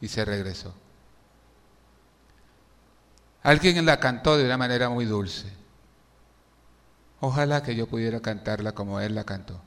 [0.00, 0.74] y se regresó.
[3.44, 5.52] Alguien la cantó de una manera muy dulce.
[7.20, 9.60] Ojalá que yo pudiera cantarla como él la cantó.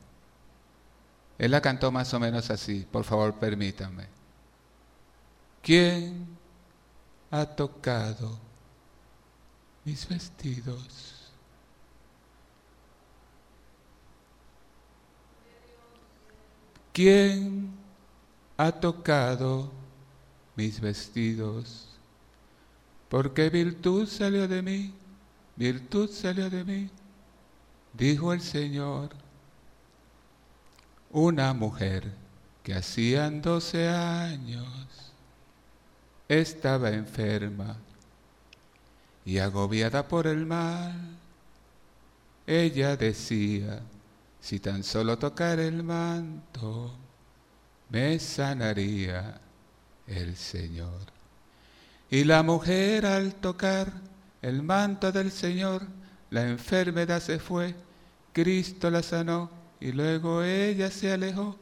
[1.37, 4.07] Él la cantó más o menos así, por favor permítanme.
[5.61, 6.27] ¿Quién
[7.29, 8.39] ha tocado
[9.85, 11.31] mis vestidos?
[16.91, 17.77] ¿Quién
[18.57, 19.71] ha tocado
[20.55, 21.86] mis vestidos?
[23.09, 24.93] Porque virtud salió de mí,
[25.55, 26.89] virtud salió de mí,
[27.93, 29.09] dijo el Señor.
[31.11, 32.11] Una mujer
[32.63, 34.67] que hacían doce años
[36.27, 37.77] estaba enferma
[39.23, 41.17] y agobiada por el mal.
[42.45, 43.81] Ella decía,
[44.39, 46.93] si tan solo tocar el manto,
[47.89, 49.39] me sanaría
[50.07, 51.16] el Señor.
[52.09, 53.91] Y la mujer al tocar
[54.41, 55.83] el manto del Señor,
[56.29, 57.75] la enfermedad se fue,
[58.33, 61.57] Cristo la sanó y luego ella se alejó,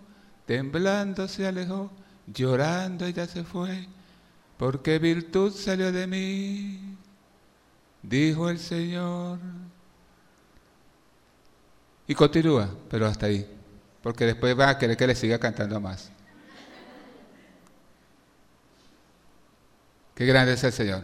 [0.45, 1.91] temblando se alejó,
[2.27, 3.87] llorando ella se fue,
[4.57, 6.97] porque virtud salió de mí,
[8.03, 9.39] dijo el Señor.
[12.07, 13.47] Y continúa, pero hasta ahí,
[14.03, 16.11] porque después va a querer que le siga cantando más.
[20.15, 21.03] Qué grande es el Señor.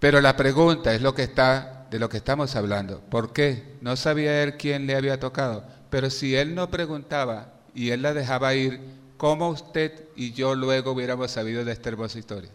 [0.00, 3.00] Pero la pregunta es lo que está de lo que estamos hablando.
[3.00, 3.76] ¿Por qué?
[3.80, 8.12] No sabía él quién le había tocado, pero si él no preguntaba y él la
[8.12, 8.80] dejaba ir,
[9.16, 12.50] ¿cómo usted y yo luego hubiéramos sabido de esta hermosa historia?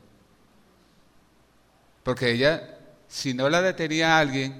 [2.04, 4.54] Porque ella, si no la detenía alguien,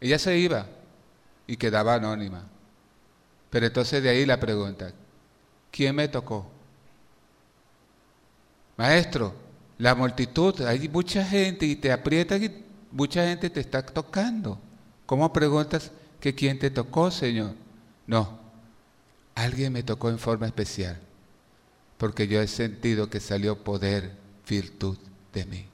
[0.00, 0.66] ella se iba
[1.46, 2.44] y quedaba anónima.
[3.50, 4.92] Pero entonces de ahí la pregunta,
[5.70, 6.50] ¿quién me tocó?
[8.80, 9.34] Maestro,
[9.76, 12.50] la multitud, hay mucha gente y te aprietan y
[12.90, 14.58] mucha gente te está tocando.
[15.04, 17.52] ¿Cómo preguntas que quién te tocó, Señor?
[18.06, 18.38] No,
[19.34, 20.98] alguien me tocó en forma especial,
[21.98, 24.12] porque yo he sentido que salió poder,
[24.48, 24.96] virtud
[25.34, 25.66] de mí.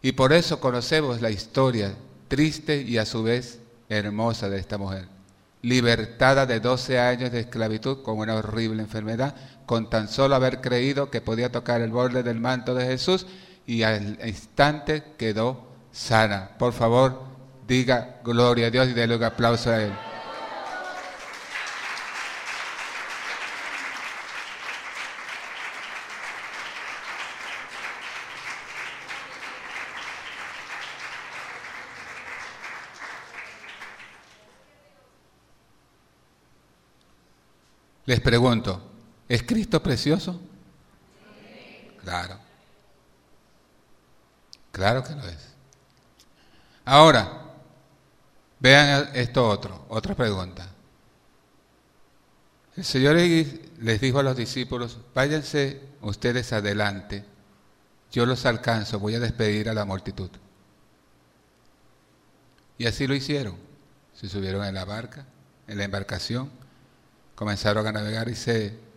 [0.00, 1.94] Y por eso conocemos la historia
[2.28, 3.58] triste y a su vez
[3.90, 5.08] hermosa de esta mujer.
[5.60, 9.34] Libertada de 12 años de esclavitud con una horrible enfermedad,
[9.68, 13.26] con tan solo haber creído que podía tocar el borde del manto de Jesús
[13.66, 16.52] y al instante quedó sana.
[16.58, 17.22] Por favor,
[17.66, 19.92] diga gloria a Dios y déle un aplauso a Él.
[38.06, 38.88] Les pregunto,
[39.28, 40.40] ¿es Cristo precioso?
[42.02, 42.38] Claro.
[44.72, 45.48] Claro que lo es.
[46.84, 47.42] Ahora,
[48.60, 50.68] vean esto otro, otra pregunta.
[52.76, 57.24] El Señor les dijo a los discípulos, váyanse ustedes adelante,
[58.12, 60.30] yo los alcanzo, voy a despedir a la multitud.
[62.78, 63.56] Y así lo hicieron.
[64.14, 65.26] Se subieron en la barca,
[65.66, 66.50] en la embarcación,
[67.34, 68.87] comenzaron a navegar y se...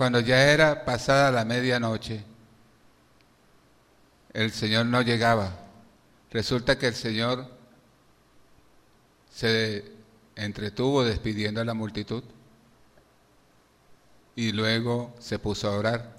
[0.00, 2.24] Cuando ya era pasada la medianoche,
[4.32, 5.52] el Señor no llegaba.
[6.30, 7.46] Resulta que el Señor
[9.30, 9.92] se
[10.36, 12.24] entretuvo despidiendo a la multitud
[14.34, 16.16] y luego se puso a orar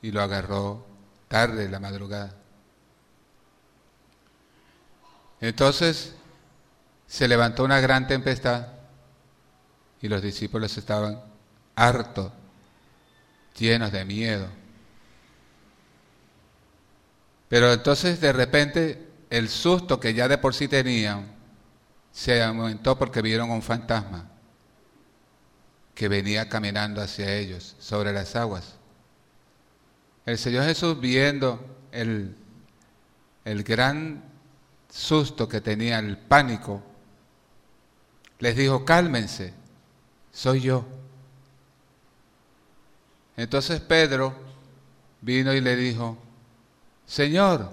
[0.00, 0.86] y lo agarró
[1.28, 2.34] tarde, la madrugada.
[5.42, 6.14] Entonces
[7.06, 8.68] se levantó una gran tempestad
[10.00, 11.20] y los discípulos estaban
[11.76, 12.32] hartos,
[13.60, 14.48] llenos de miedo.
[17.48, 21.26] Pero entonces de repente el susto que ya de por sí tenían
[22.12, 24.28] se aumentó porque vieron un fantasma
[25.94, 28.76] que venía caminando hacia ellos sobre las aguas.
[30.26, 32.36] El Señor Jesús viendo el,
[33.44, 34.22] el gran
[34.88, 36.82] susto que tenía, el pánico,
[38.38, 39.52] les dijo, cálmense,
[40.32, 40.86] soy yo.
[43.36, 44.34] Entonces Pedro
[45.20, 46.16] vino y le dijo,
[47.06, 47.70] Señor,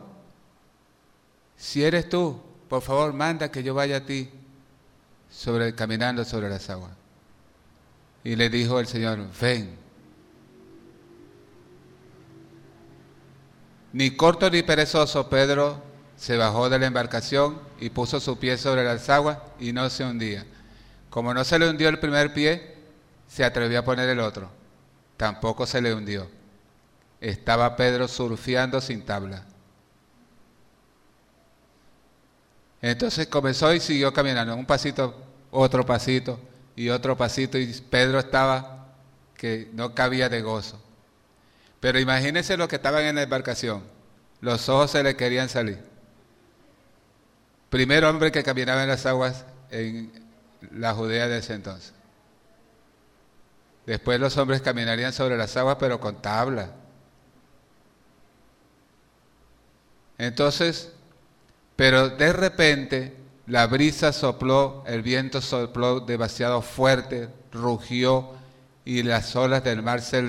[1.57, 2.39] si eres tú,
[2.69, 4.29] por favor manda que yo vaya a ti
[5.29, 6.91] sobre, caminando sobre las aguas.
[8.23, 9.75] Y le dijo el Señor, ven.
[13.93, 15.81] Ni corto ni perezoso, Pedro
[16.17, 20.03] se bajó de la embarcación y puso su pie sobre las aguas y no se
[20.03, 20.45] hundía.
[21.09, 22.75] Como no se le hundió el primer pie,
[23.27, 24.56] se atrevió a poner el otro.
[25.18, 26.30] Tampoco se le hundió.
[27.20, 29.43] Estaba Pedro surfeando sin tabla.
[32.82, 35.15] Entonces comenzó y siguió caminando, un pasito,
[35.49, 36.39] otro pasito
[36.76, 38.88] y otro pasito, y Pedro estaba
[39.36, 40.80] que no cabía de gozo.
[41.80, 43.84] Pero imagínense los que estaban en la embarcación,
[44.41, 45.80] los ojos se le querían salir.
[47.70, 50.11] Primer hombre que caminaba en las aguas en
[50.72, 51.93] la Judea de ese entonces.
[53.88, 56.71] Después los hombres caminarían sobre las aguas, pero con tabla.
[60.17, 60.91] Entonces,
[61.77, 63.15] pero de repente
[63.45, 68.31] la brisa sopló, el viento sopló demasiado fuerte, rugió
[68.83, 70.21] y las olas del mar se,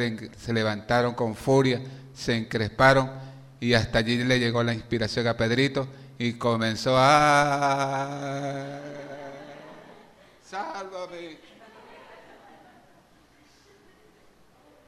[0.52, 1.82] levantaron con furia,
[2.14, 3.10] se encresparon
[3.58, 8.78] y hasta allí le llegó la inspiración a Pedrito y comenzó a...
[10.48, 11.47] Sálvame.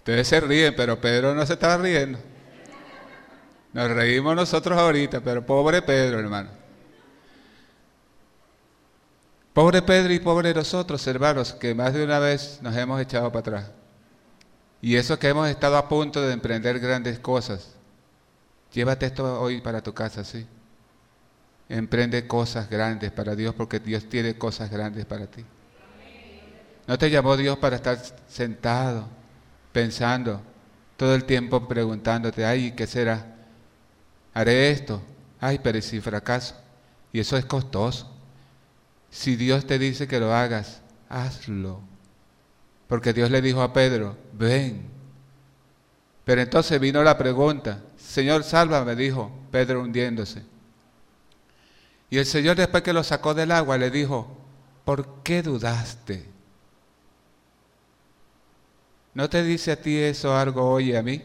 [0.00, 2.18] Ustedes se ríen, pero Pedro no se estaba riendo.
[3.74, 6.48] Nos reímos nosotros ahorita, pero pobre Pedro, hermano.
[9.52, 13.40] Pobre Pedro y pobre nosotros, hermanos, que más de una vez nos hemos echado para
[13.40, 13.70] atrás.
[14.80, 17.74] Y eso que hemos estado a punto de emprender grandes cosas.
[18.72, 20.46] Llévate esto hoy para tu casa, sí.
[21.68, 25.44] Emprende cosas grandes para Dios porque Dios tiene cosas grandes para ti.
[26.86, 29.06] No te llamó Dios para estar sentado,
[29.72, 30.42] pensando,
[30.96, 33.30] todo el tiempo preguntándote, ay, ¿qué será?
[34.34, 35.02] haré esto,
[35.40, 36.54] ay, pero si fracaso.
[37.12, 38.10] Y eso es costoso.
[39.10, 41.80] Si Dios te dice que lo hagas, hazlo.
[42.86, 44.88] Porque Dios le dijo a Pedro, ven.
[46.24, 50.44] Pero entonces vino la pregunta, Señor, sálvame, dijo Pedro hundiéndose.
[52.08, 54.36] Y el Señor después que lo sacó del agua le dijo,
[54.84, 56.28] ¿por qué dudaste?
[59.14, 61.22] ¿No te dice a ti eso algo hoy a mí?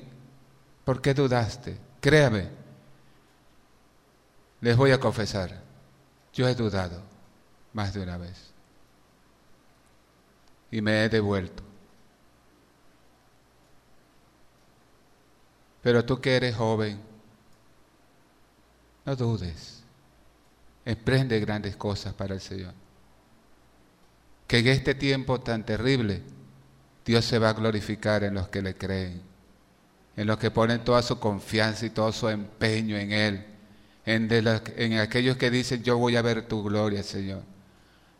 [0.84, 1.78] ¿Por qué dudaste?
[2.02, 2.50] Créame,
[4.62, 5.62] les voy a confesar,
[6.34, 7.02] yo he dudado
[7.74, 8.52] más de una vez
[10.72, 11.64] y me he devuelto.
[15.82, 17.00] Pero tú que eres joven,
[19.06, 19.84] no dudes,
[20.84, 22.74] emprende grandes cosas para el Señor.
[24.48, 26.24] Que en este tiempo tan terrible,
[27.06, 29.22] Dios se va a glorificar en los que le creen,
[30.18, 33.46] en los que ponen toda su confianza y todo su empeño en Él
[34.06, 37.42] en, aquellos que dicen, yo voy a ver tu gloria, Señor,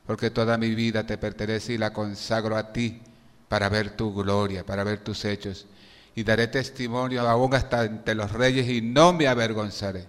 [0.06, 3.02] porque toda mi vida te pertenece y la consagro a ti
[3.48, 5.68] para ver tu gloria, para ver tus hechos.
[6.16, 10.06] Y daré testimonio aún hasta ante los reyes y no me avergonzaré.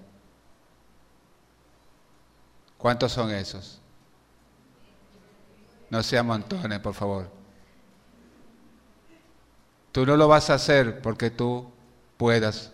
[2.79, 3.81] ¿Cuántos son esos?
[5.91, 7.36] No se amontonen, por favor.
[9.97, 11.73] Tú no lo vas a hacer porque tú
[12.19, 12.71] puedas,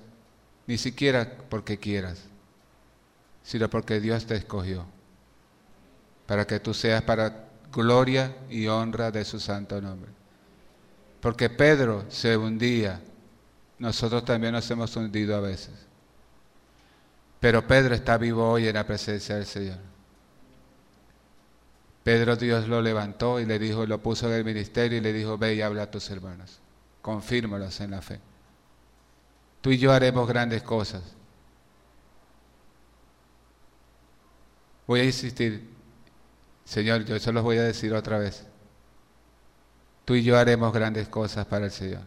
[0.67, 2.25] ni siquiera porque quieras
[3.45, 4.85] sino porque Dios te escogió,
[6.27, 10.11] para que tú seas para gloria y honra de su santo nombre.
[11.21, 13.01] Porque Pedro se hundía,
[13.79, 15.75] nosotros también nos hemos hundido a veces.
[17.41, 19.79] Pero Pedro está vivo hoy en la presencia del Señor.
[22.05, 25.39] Pedro Dios lo levantó y le dijo, lo puso en el ministerio y le dijo,
[25.39, 26.62] ve y habla a tus hermanos,
[27.03, 28.21] confírmalos en la fe.
[29.61, 31.03] Tú y yo haremos grandes cosas.
[34.87, 35.69] Voy a insistir,
[36.65, 38.47] Señor, yo eso los voy a decir otra vez.
[40.05, 42.03] Tú y yo haremos grandes cosas para el Señor.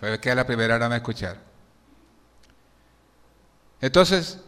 [0.00, 1.42] Fue que a la primera no me escucharon.
[3.80, 4.40] Entonces,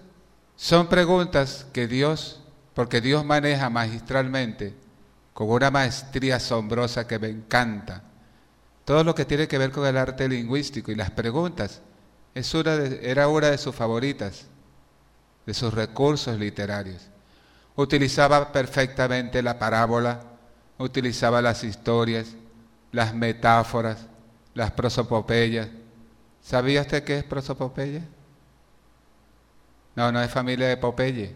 [0.56, 2.40] son preguntas que Dios,
[2.74, 4.74] porque Dios maneja magistralmente,
[5.36, 8.02] con una maestría asombrosa que me encanta,
[8.86, 11.82] todo lo que tiene que ver con el arte lingüístico y las preguntas,
[12.34, 14.46] es una era una de sus favoritas,
[15.44, 17.02] de sus recursos literarios.
[17.74, 20.22] Utilizaba perfectamente la parábola,
[20.78, 22.28] utilizaba las historias,
[22.90, 24.06] las metáforas,
[24.54, 25.68] las prosopopeyas.
[26.40, 28.00] ¿Sabía usted qué es prosopopeya?
[29.96, 31.34] No, no es familia de Popeye,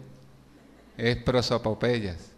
[0.97, 2.30] es prosopopeyas.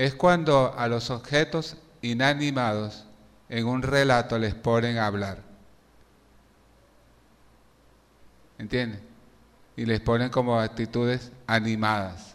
[0.00, 3.04] Es cuando a los objetos inanimados
[3.50, 5.42] en un relato les ponen a hablar.
[8.56, 9.02] ¿Entienden?
[9.76, 12.34] Y les ponen como actitudes animadas.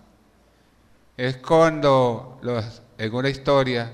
[1.17, 3.91] Es cuando los, en una historia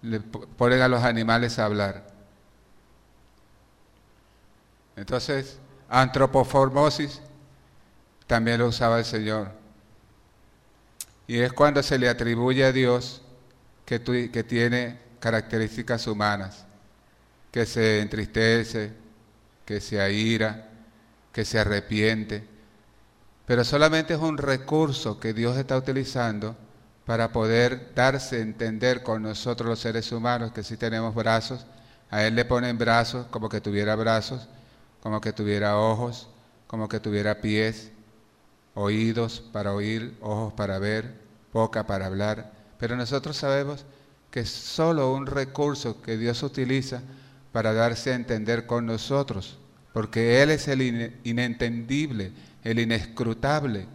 [0.00, 2.06] le ponen a los animales a hablar.
[4.96, 5.58] Entonces,
[5.90, 7.20] antropoformosis
[8.26, 9.65] también lo usaba el Señor.
[11.26, 13.22] Y es cuando se le atribuye a Dios
[13.84, 16.66] que, tiene características humanas,
[17.50, 18.92] que se entristece,
[19.64, 20.68] que se aira,
[21.32, 22.44] que se arrepiente,
[23.46, 26.56] pero solamente es un recurso que Dios está utilizando
[27.04, 31.64] para poder darse a entender con nosotros los seres humanos que si tenemos brazos,
[32.10, 34.48] a Él le ponen brazos como que tuviera brazos,
[35.00, 36.28] como que tuviera ojos,
[36.66, 37.92] como que tuviera pies,
[38.76, 41.14] oídos para oír, ojos para ver,
[41.52, 43.84] boca para hablar, pero nosotros sabemos
[44.30, 47.00] que es solo un recurso que Dios utiliza
[47.52, 49.56] para darse a entender con nosotros,
[49.94, 50.82] porque Él es el
[51.24, 53.86] inentendible, el inescrutable,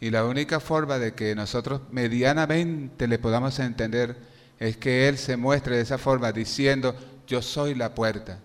[0.00, 4.16] y la única forma de que nosotros medianamente le podamos entender
[4.60, 6.94] es que Él se muestre de esa forma diciendo,
[7.26, 8.38] yo soy la puerta.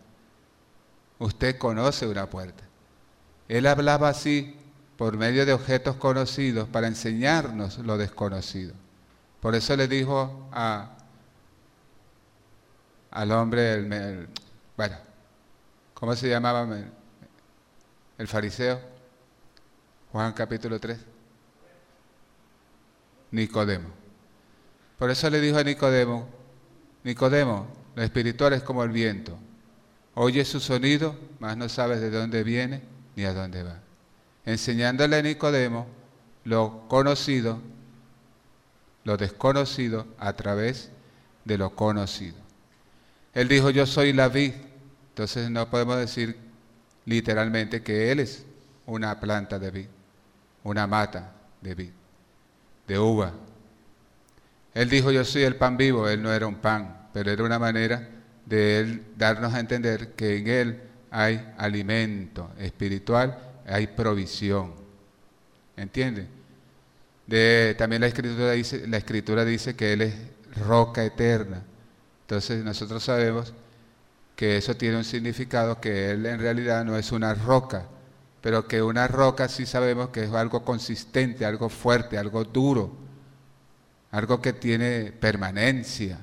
[1.20, 2.64] Usted conoce una puerta.
[3.48, 4.56] Él hablaba así
[4.98, 8.74] por medio de objetos conocidos para enseñarnos lo desconocido.
[9.40, 10.96] Por eso le dijo a,
[13.12, 14.30] al hombre, el,
[14.78, 14.96] bueno,
[15.94, 16.68] ¿cómo se llamaba
[18.18, 18.80] el fariseo?
[20.12, 20.98] Juan capítulo 3.
[23.32, 23.90] Nicodemo.
[24.98, 26.30] Por eso le dijo a Nicodemo,
[27.04, 29.38] Nicodemo, lo espiritual es como el viento.
[30.16, 32.84] Oye su sonido, mas no sabes de dónde viene
[33.16, 33.83] ni a dónde va.
[34.46, 35.88] Enseñándole a Nicodemo
[36.44, 37.60] lo conocido,
[39.04, 40.92] lo desconocido a través
[41.46, 42.36] de lo conocido.
[43.34, 44.54] Él dijo, yo soy la vid.
[45.10, 46.38] Entonces no podemos decir
[47.06, 48.46] literalmente que Él es
[48.86, 49.88] una planta de vid,
[50.64, 51.92] una mata de vid,
[52.88, 53.34] de uva.
[54.74, 56.08] Él dijo, yo soy el pan vivo.
[56.08, 58.10] Él no era un pan, pero era una manera
[58.46, 60.82] de Él darnos a entender que en Él
[61.12, 63.38] hay alimento espiritual,
[63.68, 64.74] hay provisión.
[65.76, 66.28] ¿Entienden?
[67.26, 70.16] De, también la escritura, dice, la escritura dice que Él es
[70.68, 71.64] roca eterna.
[72.22, 73.54] Entonces nosotros sabemos
[74.36, 77.86] que eso tiene un significado que Él en realidad no es una roca,
[78.42, 82.94] pero que una roca sí sabemos que es algo consistente, algo fuerte, algo duro,
[84.12, 86.20] algo que tiene permanencia.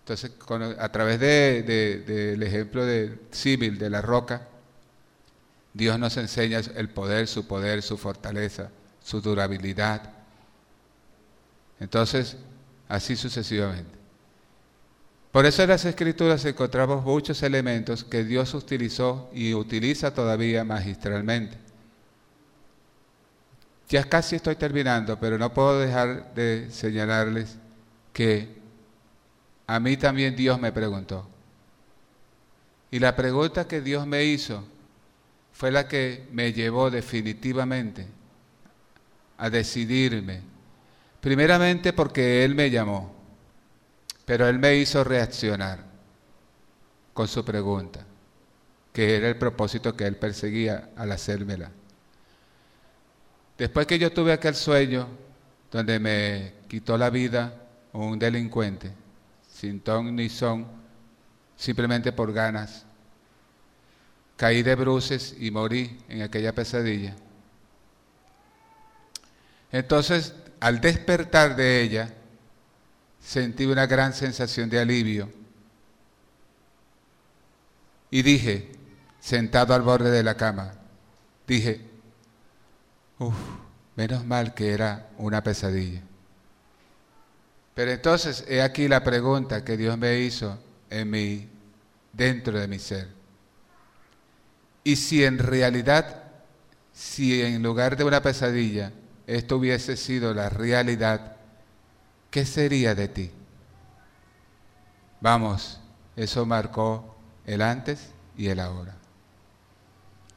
[0.00, 0.32] Entonces,
[0.78, 4.48] a través del de, ejemplo de símil de la roca,
[5.74, 8.70] Dios nos enseña el poder, su poder, su fortaleza,
[9.02, 10.12] su durabilidad.
[11.80, 12.36] Entonces,
[12.88, 14.02] así sucesivamente.
[15.32, 21.56] Por eso en las escrituras encontramos muchos elementos que Dios utilizó y utiliza todavía magistralmente.
[23.88, 27.56] Ya casi estoy terminando, pero no puedo dejar de señalarles
[28.12, 28.60] que
[29.66, 31.26] a mí también Dios me preguntó.
[32.90, 34.62] Y la pregunta que Dios me hizo
[35.62, 38.04] fue la que me llevó definitivamente
[39.38, 40.40] a decidirme.
[41.20, 43.14] Primeramente porque Él me llamó.
[44.24, 45.78] Pero él me hizo reaccionar
[47.14, 48.04] con su pregunta,
[48.92, 51.70] que era el propósito que él perseguía al hacérmela.
[53.56, 55.06] Después que yo tuve aquel sueño
[55.70, 58.90] donde me quitó la vida un delincuente,
[59.48, 60.66] sin ton ni son,
[61.54, 62.84] simplemente por ganas.
[64.36, 67.14] Caí de bruces y morí en aquella pesadilla.
[69.70, 72.14] Entonces, al despertar de ella,
[73.20, 75.30] sentí una gran sensación de alivio.
[78.10, 78.70] Y dije,
[79.20, 80.74] sentado al borde de la cama,
[81.46, 81.80] dije,
[83.18, 83.34] uff,
[83.96, 86.02] menos mal que era una pesadilla.
[87.74, 90.58] Pero entonces, he aquí la pregunta que Dios me hizo
[90.90, 91.48] en mi,
[92.12, 93.21] dentro de mi ser.
[94.84, 96.24] Y si en realidad,
[96.92, 98.92] si en lugar de una pesadilla,
[99.26, 101.36] esto hubiese sido la realidad,
[102.30, 103.30] ¿qué sería de ti?
[105.20, 105.80] Vamos,
[106.16, 107.14] eso marcó
[107.46, 108.96] el antes y el ahora.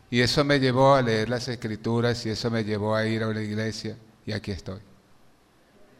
[0.09, 3.27] Y eso me llevó a leer las escrituras y eso me llevó a ir a
[3.27, 4.79] una iglesia y aquí estoy.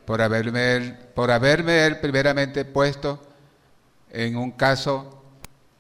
[0.05, 3.19] Por haberme, por haberme él primeramente puesto
[4.11, 5.23] en un caso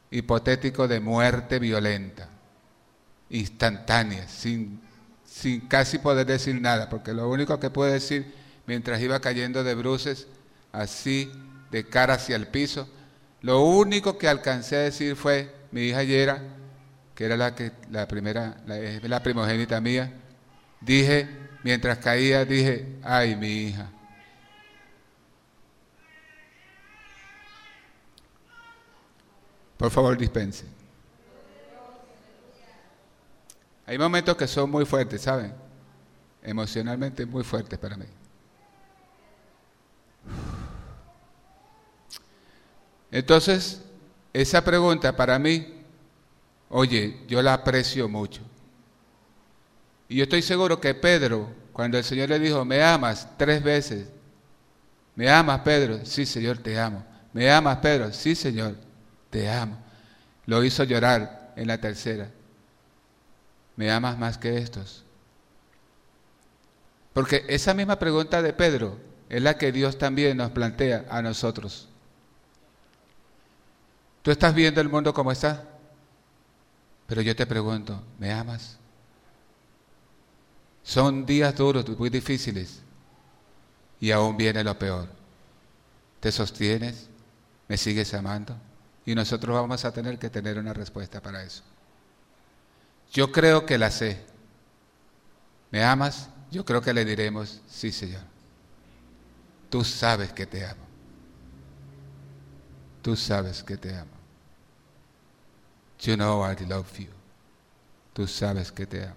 [0.09, 2.27] hipotético de muerte violenta,
[3.29, 4.81] instantánea, sin
[5.35, 8.33] sin casi poder decir nada, porque lo único que pude decir
[8.65, 10.27] mientras iba cayendo de bruces,
[10.71, 11.29] así
[11.71, 12.87] de cara hacia el piso,
[13.41, 16.41] lo único que alcancé a decir fue mi hija Yera,
[17.13, 20.13] que era la que la primera, la, la primogénita mía,
[20.79, 21.27] dije
[21.63, 23.89] mientras caía dije, "Ay, mi hija."
[29.77, 30.63] Por favor, dispense.
[33.85, 35.53] Hay momentos que son muy fuertes, ¿saben?
[36.41, 38.05] Emocionalmente muy fuertes para mí.
[43.11, 43.81] Entonces,
[44.33, 45.81] esa pregunta para mí,
[46.69, 48.41] oye, yo la aprecio mucho.
[50.09, 54.07] Y yo estoy seguro que Pedro, cuando el Señor le dijo, me amas tres veces,
[55.15, 56.05] ¿me amas Pedro?
[56.05, 57.05] Sí, Señor, te amo.
[57.33, 58.11] ¿Me amas Pedro?
[58.11, 58.75] Sí, Señor,
[59.29, 59.77] te amo.
[60.45, 62.29] Lo hizo llorar en la tercera.
[63.75, 65.03] ¿Me amas más que estos?
[67.13, 68.97] Porque esa misma pregunta de Pedro
[69.29, 71.87] es la que Dios también nos plantea a nosotros.
[74.21, 75.63] Tú estás viendo el mundo como está,
[77.07, 78.77] pero yo te pregunto, ¿me amas?
[80.83, 82.81] Son días duros, muy difíciles,
[83.99, 85.07] y aún viene lo peor.
[86.19, 87.07] ¿Te sostienes?
[87.67, 88.57] ¿Me sigues amando?
[89.05, 91.63] Y nosotros vamos a tener que tener una respuesta para eso.
[93.15, 94.21] Yo creo que la sé.
[95.71, 96.29] ¿Me amas?
[96.51, 98.23] Yo creo que le diremos, sí, Señor.
[99.69, 100.83] Tú sabes que te amo.
[103.01, 104.11] Tú sabes que te amo.
[106.01, 107.07] You know I love you.
[108.11, 109.15] Tú sabes que te amo.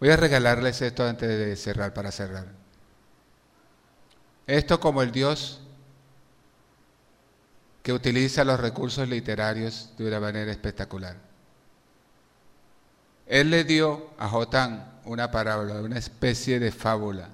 [0.00, 2.48] Voy a regalarles esto antes de cerrar, para cerrar.
[4.48, 5.60] Esto como el Dios
[7.88, 11.16] que utiliza los recursos literarios de una manera espectacular.
[13.26, 17.30] Él le dio a Jotán una parábola, una especie de fábula.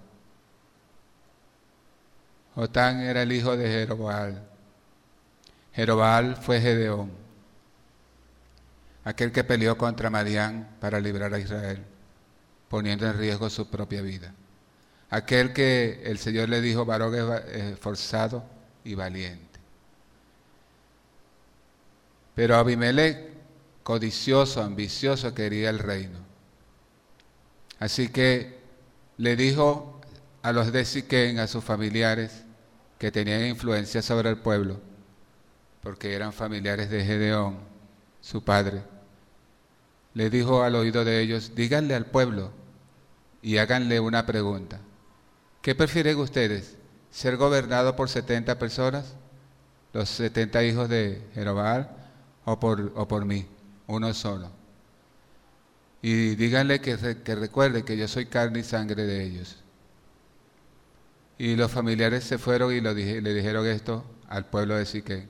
[2.55, 4.45] Jotán era el hijo de Jeroboal.
[5.73, 7.11] Jeroboal fue Gedeón,
[9.03, 11.83] aquel que peleó contra Madián para librar a Israel,
[12.69, 14.33] poniendo en riesgo su propia vida.
[15.11, 17.13] Aquel que el Señor le dijo, varón
[17.53, 18.45] esforzado
[18.85, 19.54] y valiente.
[22.35, 23.19] Pero Abimelech,
[23.83, 26.19] codicioso, ambicioso, quería el reino.
[27.79, 28.59] Así que
[29.17, 30.01] le dijo
[30.43, 32.45] a los de Siquén, a sus familiares,
[32.99, 34.81] que tenían influencia sobre el pueblo,
[35.83, 37.59] porque eran familiares de Gedeón,
[38.21, 38.83] su padre,
[40.15, 42.53] le dijo al oído de ellos, díganle al pueblo
[43.43, 44.81] y háganle una pregunta.
[45.61, 46.77] ¿Qué prefieren ustedes?
[47.11, 49.15] ¿Ser gobernado por 70 personas?
[49.93, 51.87] ¿Los 70 hijos de Jeroboam?
[52.45, 53.47] O por, o por mí,
[53.87, 54.51] uno solo.
[56.03, 59.57] Y díganle que, que recuerde que yo soy carne y sangre de ellos.
[61.39, 65.29] Y los familiares se fueron y lo le dijeron esto al pueblo de Siquén.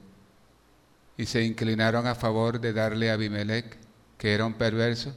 [1.16, 3.78] Y se inclinaron a favor de darle a Abimelech,
[4.18, 5.14] que era un perverso.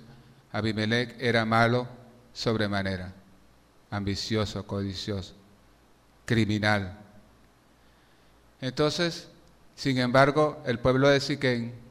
[0.51, 1.87] Abimelech era malo
[2.33, 3.13] sobremanera,
[3.89, 5.33] ambicioso, codicioso,
[6.25, 6.99] criminal.
[8.61, 9.27] Entonces,
[9.75, 11.86] sin embargo, el pueblo de Siquén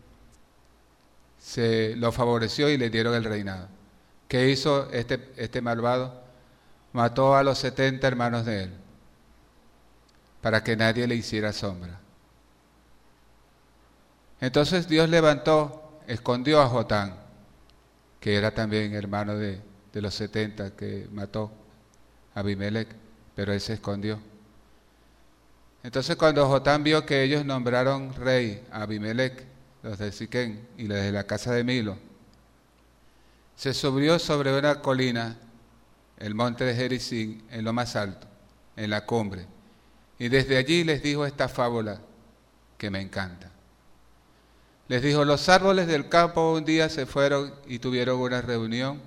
[1.46, 3.68] se lo favoreció y le dieron el reinado.
[4.26, 6.24] ¿Qué hizo este, este malvado?
[6.92, 8.70] Mató a los 70 hermanos de él
[10.42, 12.00] para que nadie le hiciera sombra.
[14.40, 17.14] Entonces Dios levantó, escondió a Jotán,
[18.18, 19.60] que era también hermano de,
[19.92, 21.52] de los 70 que mató
[22.34, 22.88] a Abimelech,
[23.36, 24.18] pero él se escondió.
[25.84, 29.55] Entonces cuando Jotán vio que ellos nombraron rey a Abimelech,
[29.86, 31.96] los de Siquén y los de la casa de Milo,
[33.54, 35.38] se subió sobre una colina,
[36.18, 38.26] el monte de Jericín, en lo más alto,
[38.74, 39.46] en la cumbre,
[40.18, 42.00] y desde allí les dijo esta fábula
[42.76, 43.52] que me encanta.
[44.88, 49.00] Les dijo, los árboles del campo un día se fueron y tuvieron una reunión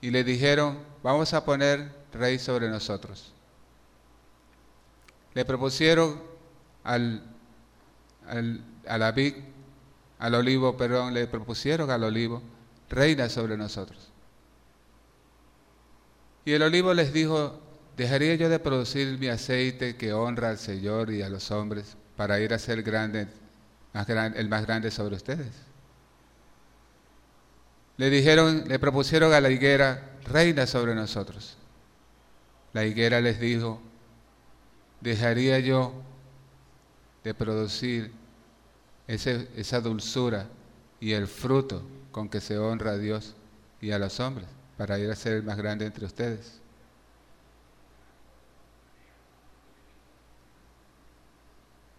[0.00, 3.32] y le dijeron, vamos a poner rey sobre nosotros.
[5.34, 6.22] Le propusieron
[6.84, 7.22] al,
[8.28, 9.34] al, a la vid,
[10.18, 12.42] al olivo, perdón, le propusieron al olivo,
[12.88, 14.10] reina sobre nosotros.
[16.44, 17.60] Y el olivo les dijo,
[17.96, 22.40] ¿dejaría yo de producir mi aceite que honra al Señor y a los hombres para
[22.40, 23.28] ir a ser grande,
[24.34, 25.52] el más grande sobre ustedes?
[27.98, 31.56] Le dijeron, le propusieron a la higuera, reina sobre nosotros.
[32.72, 33.80] La higuera les dijo,
[35.00, 35.92] dejaría yo
[37.28, 38.10] de producir
[39.06, 40.46] esa dulzura
[40.98, 43.34] y el fruto con que se honra a Dios
[43.82, 44.48] y a los hombres
[44.78, 46.62] para ir a ser el más grande entre ustedes.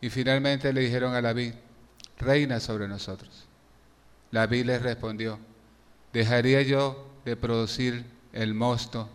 [0.01, 1.53] Y finalmente le dijeron a la vid,
[2.17, 3.45] reina sobre nosotros.
[4.31, 5.37] La vid les respondió,
[6.11, 8.03] dejaría yo de producir
[8.33, 9.07] el mosto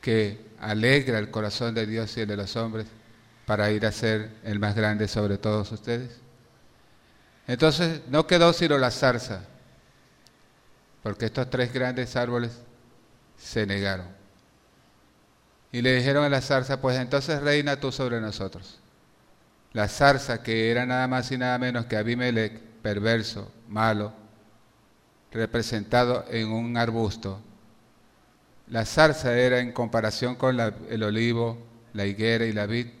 [0.00, 2.88] que alegra el corazón de Dios y el de los hombres
[3.50, 6.20] para ir a ser el más grande sobre todos ustedes.
[7.48, 9.40] Entonces no quedó sino la zarza,
[11.02, 12.52] porque estos tres grandes árboles
[13.36, 14.06] se negaron.
[15.72, 18.78] Y le dijeron a la zarza, pues entonces reina tú sobre nosotros.
[19.72, 24.12] La zarza, que era nada más y nada menos que Abimelech, perverso, malo,
[25.32, 27.40] representado en un arbusto,
[28.68, 30.56] la zarza era en comparación con
[30.88, 31.58] el olivo,
[31.94, 32.99] la higuera y la vid,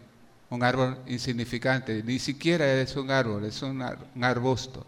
[0.50, 3.82] un árbol insignificante, ni siquiera es un árbol, es un,
[4.20, 4.84] arbusto.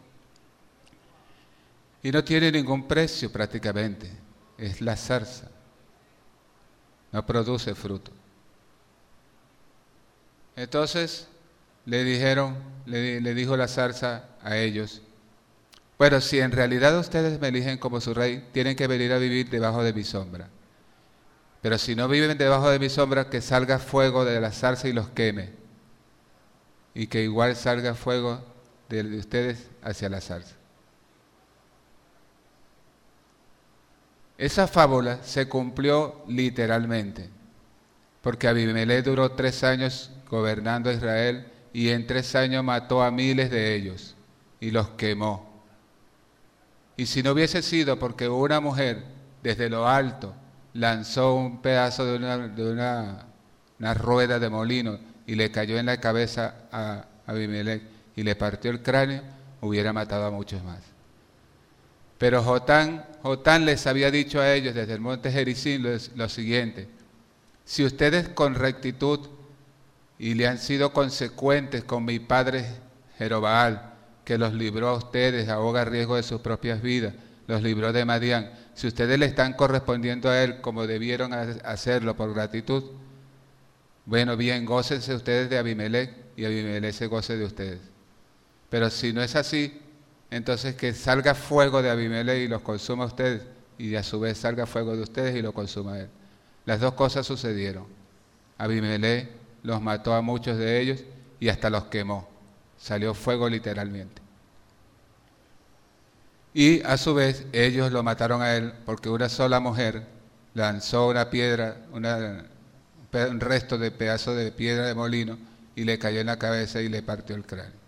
[2.03, 4.11] Y no tiene ningún precio prácticamente,
[4.59, 5.49] es la zarza,
[7.13, 8.11] no produce fruto.
[10.57, 11.29] Entonces
[11.87, 15.01] le dijeron, le, le dijo la zarza a ellos,
[15.97, 19.49] bueno, si en realidad ustedes me eligen como su rey, tienen que venir a vivir
[19.49, 20.49] debajo de mi sombra.
[21.63, 24.93] Pero si no viven debajo de mi sombra, que salga fuego de la zarza y
[24.93, 25.51] los queme.
[26.93, 28.45] Y que igual salga fuego
[28.89, 30.57] de ustedes hacia la zarza.
[34.37, 37.31] Esa fábula se cumplió literalmente,
[38.23, 43.77] porque Abimelech duró tres años gobernando Israel y en tres años mató a miles de
[43.77, 44.17] ellos
[44.59, 45.63] y los quemó.
[46.97, 49.05] Y si no hubiese sido porque una mujer
[49.45, 50.35] desde lo alto
[50.75, 53.27] lanzó un pedazo de una,
[53.79, 57.83] una, rueda de molino y le cayó en la cabeza a Abimelech
[58.17, 59.23] y le partió el cráneo,
[59.61, 60.81] hubiera matado a muchos más.
[62.19, 66.89] Pero Jotán, Jotán les había dicho a ellos desde el monte Jericín lo, siguiente,
[67.65, 69.21] si ustedes con rectitud
[70.19, 72.65] y le han sido consecuentes con mi padre
[73.19, 73.95] Jerobaal,
[74.25, 77.15] que los libró a ustedes a riesgo de sus propias vidas,
[77.49, 82.35] los libró de Madián, si ustedes le están correspondiendo a Él como debieron hacerlo por
[82.35, 82.85] gratitud,
[84.05, 87.81] bueno, bien, gócense ustedes de Abimelech y Abimelech se goce de ustedes.
[88.69, 89.81] Pero si no es así,
[90.31, 93.43] entonces que salga fuego de Abimelech y los consuma a ustedes,
[93.79, 96.09] y a su vez salga fuego de ustedes y lo consuma a él.
[96.65, 97.87] Las dos cosas sucedieron.
[98.59, 99.29] Abimelech
[99.63, 101.05] los mató a muchos de ellos
[101.39, 102.29] y hasta los quemó.
[102.79, 104.22] Salió fuego literalmente.
[106.55, 110.07] Y a su vez ellos lo mataron a él porque una sola mujer
[110.55, 115.39] lanzó una piedra, un resto de pedazo de piedra de molino
[115.75, 117.81] y le cayó en la cabeza y le partió el cráneo.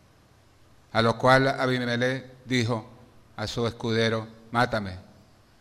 [0.92, 2.88] A lo cual Abimelech dijo
[3.36, 4.96] a su escudero, mátame,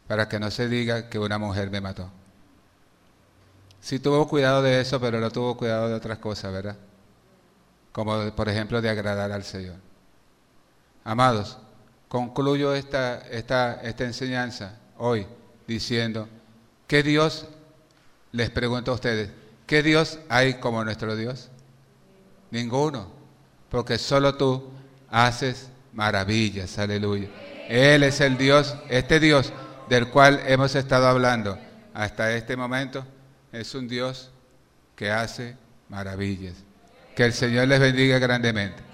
[0.07, 2.09] para que no se diga que una mujer me mató.
[3.81, 6.77] Sí tuvo cuidado de eso, pero no tuvo cuidado de otras cosas, ¿verdad?
[7.91, 9.75] Como por ejemplo de agradar al Señor.
[11.03, 11.57] Amados,
[12.13, 15.25] concluyo esta, esta, esta enseñanza hoy
[15.65, 16.29] diciendo,
[16.85, 17.47] ¿qué Dios,
[18.31, 19.31] les pregunto a ustedes,
[19.65, 21.49] ¿qué Dios hay como nuestro Dios?
[22.51, 23.07] Ninguno,
[23.67, 24.69] porque solo tú
[25.09, 27.29] haces maravillas, aleluya.
[27.67, 29.51] Él es el Dios, este Dios
[29.89, 31.57] del cual hemos estado hablando
[31.95, 33.03] hasta este momento,
[33.51, 34.29] es un Dios
[34.95, 35.57] que hace
[35.89, 36.53] maravillas.
[37.15, 38.92] Que el Señor les bendiga grandemente.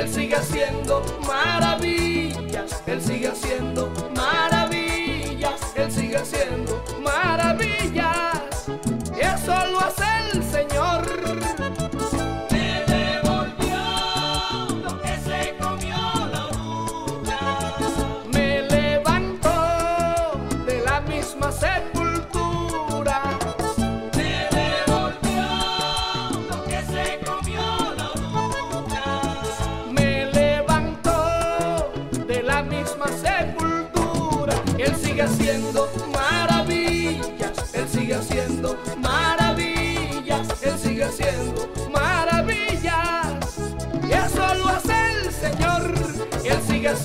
[0.00, 6.79] Él sigue haciendo maravillas, Él sigue haciendo maravillas, Él sigue haciendo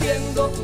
[0.06, 0.55] haciendo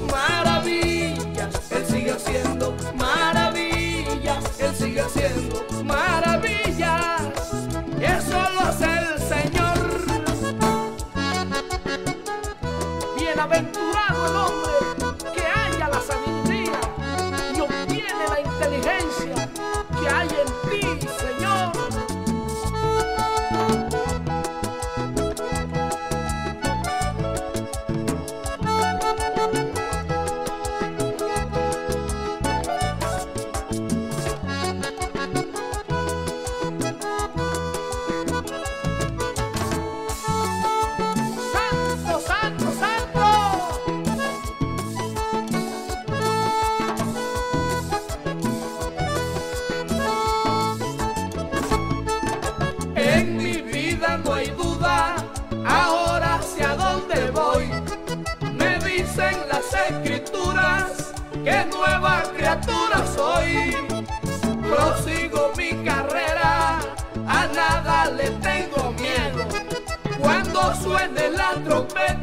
[59.02, 63.76] dicen las escrituras que nueva criatura soy.
[64.62, 66.80] Prosigo mi carrera,
[67.28, 69.46] a nada le tengo miedo.
[70.20, 72.21] Cuando suene la trompeta.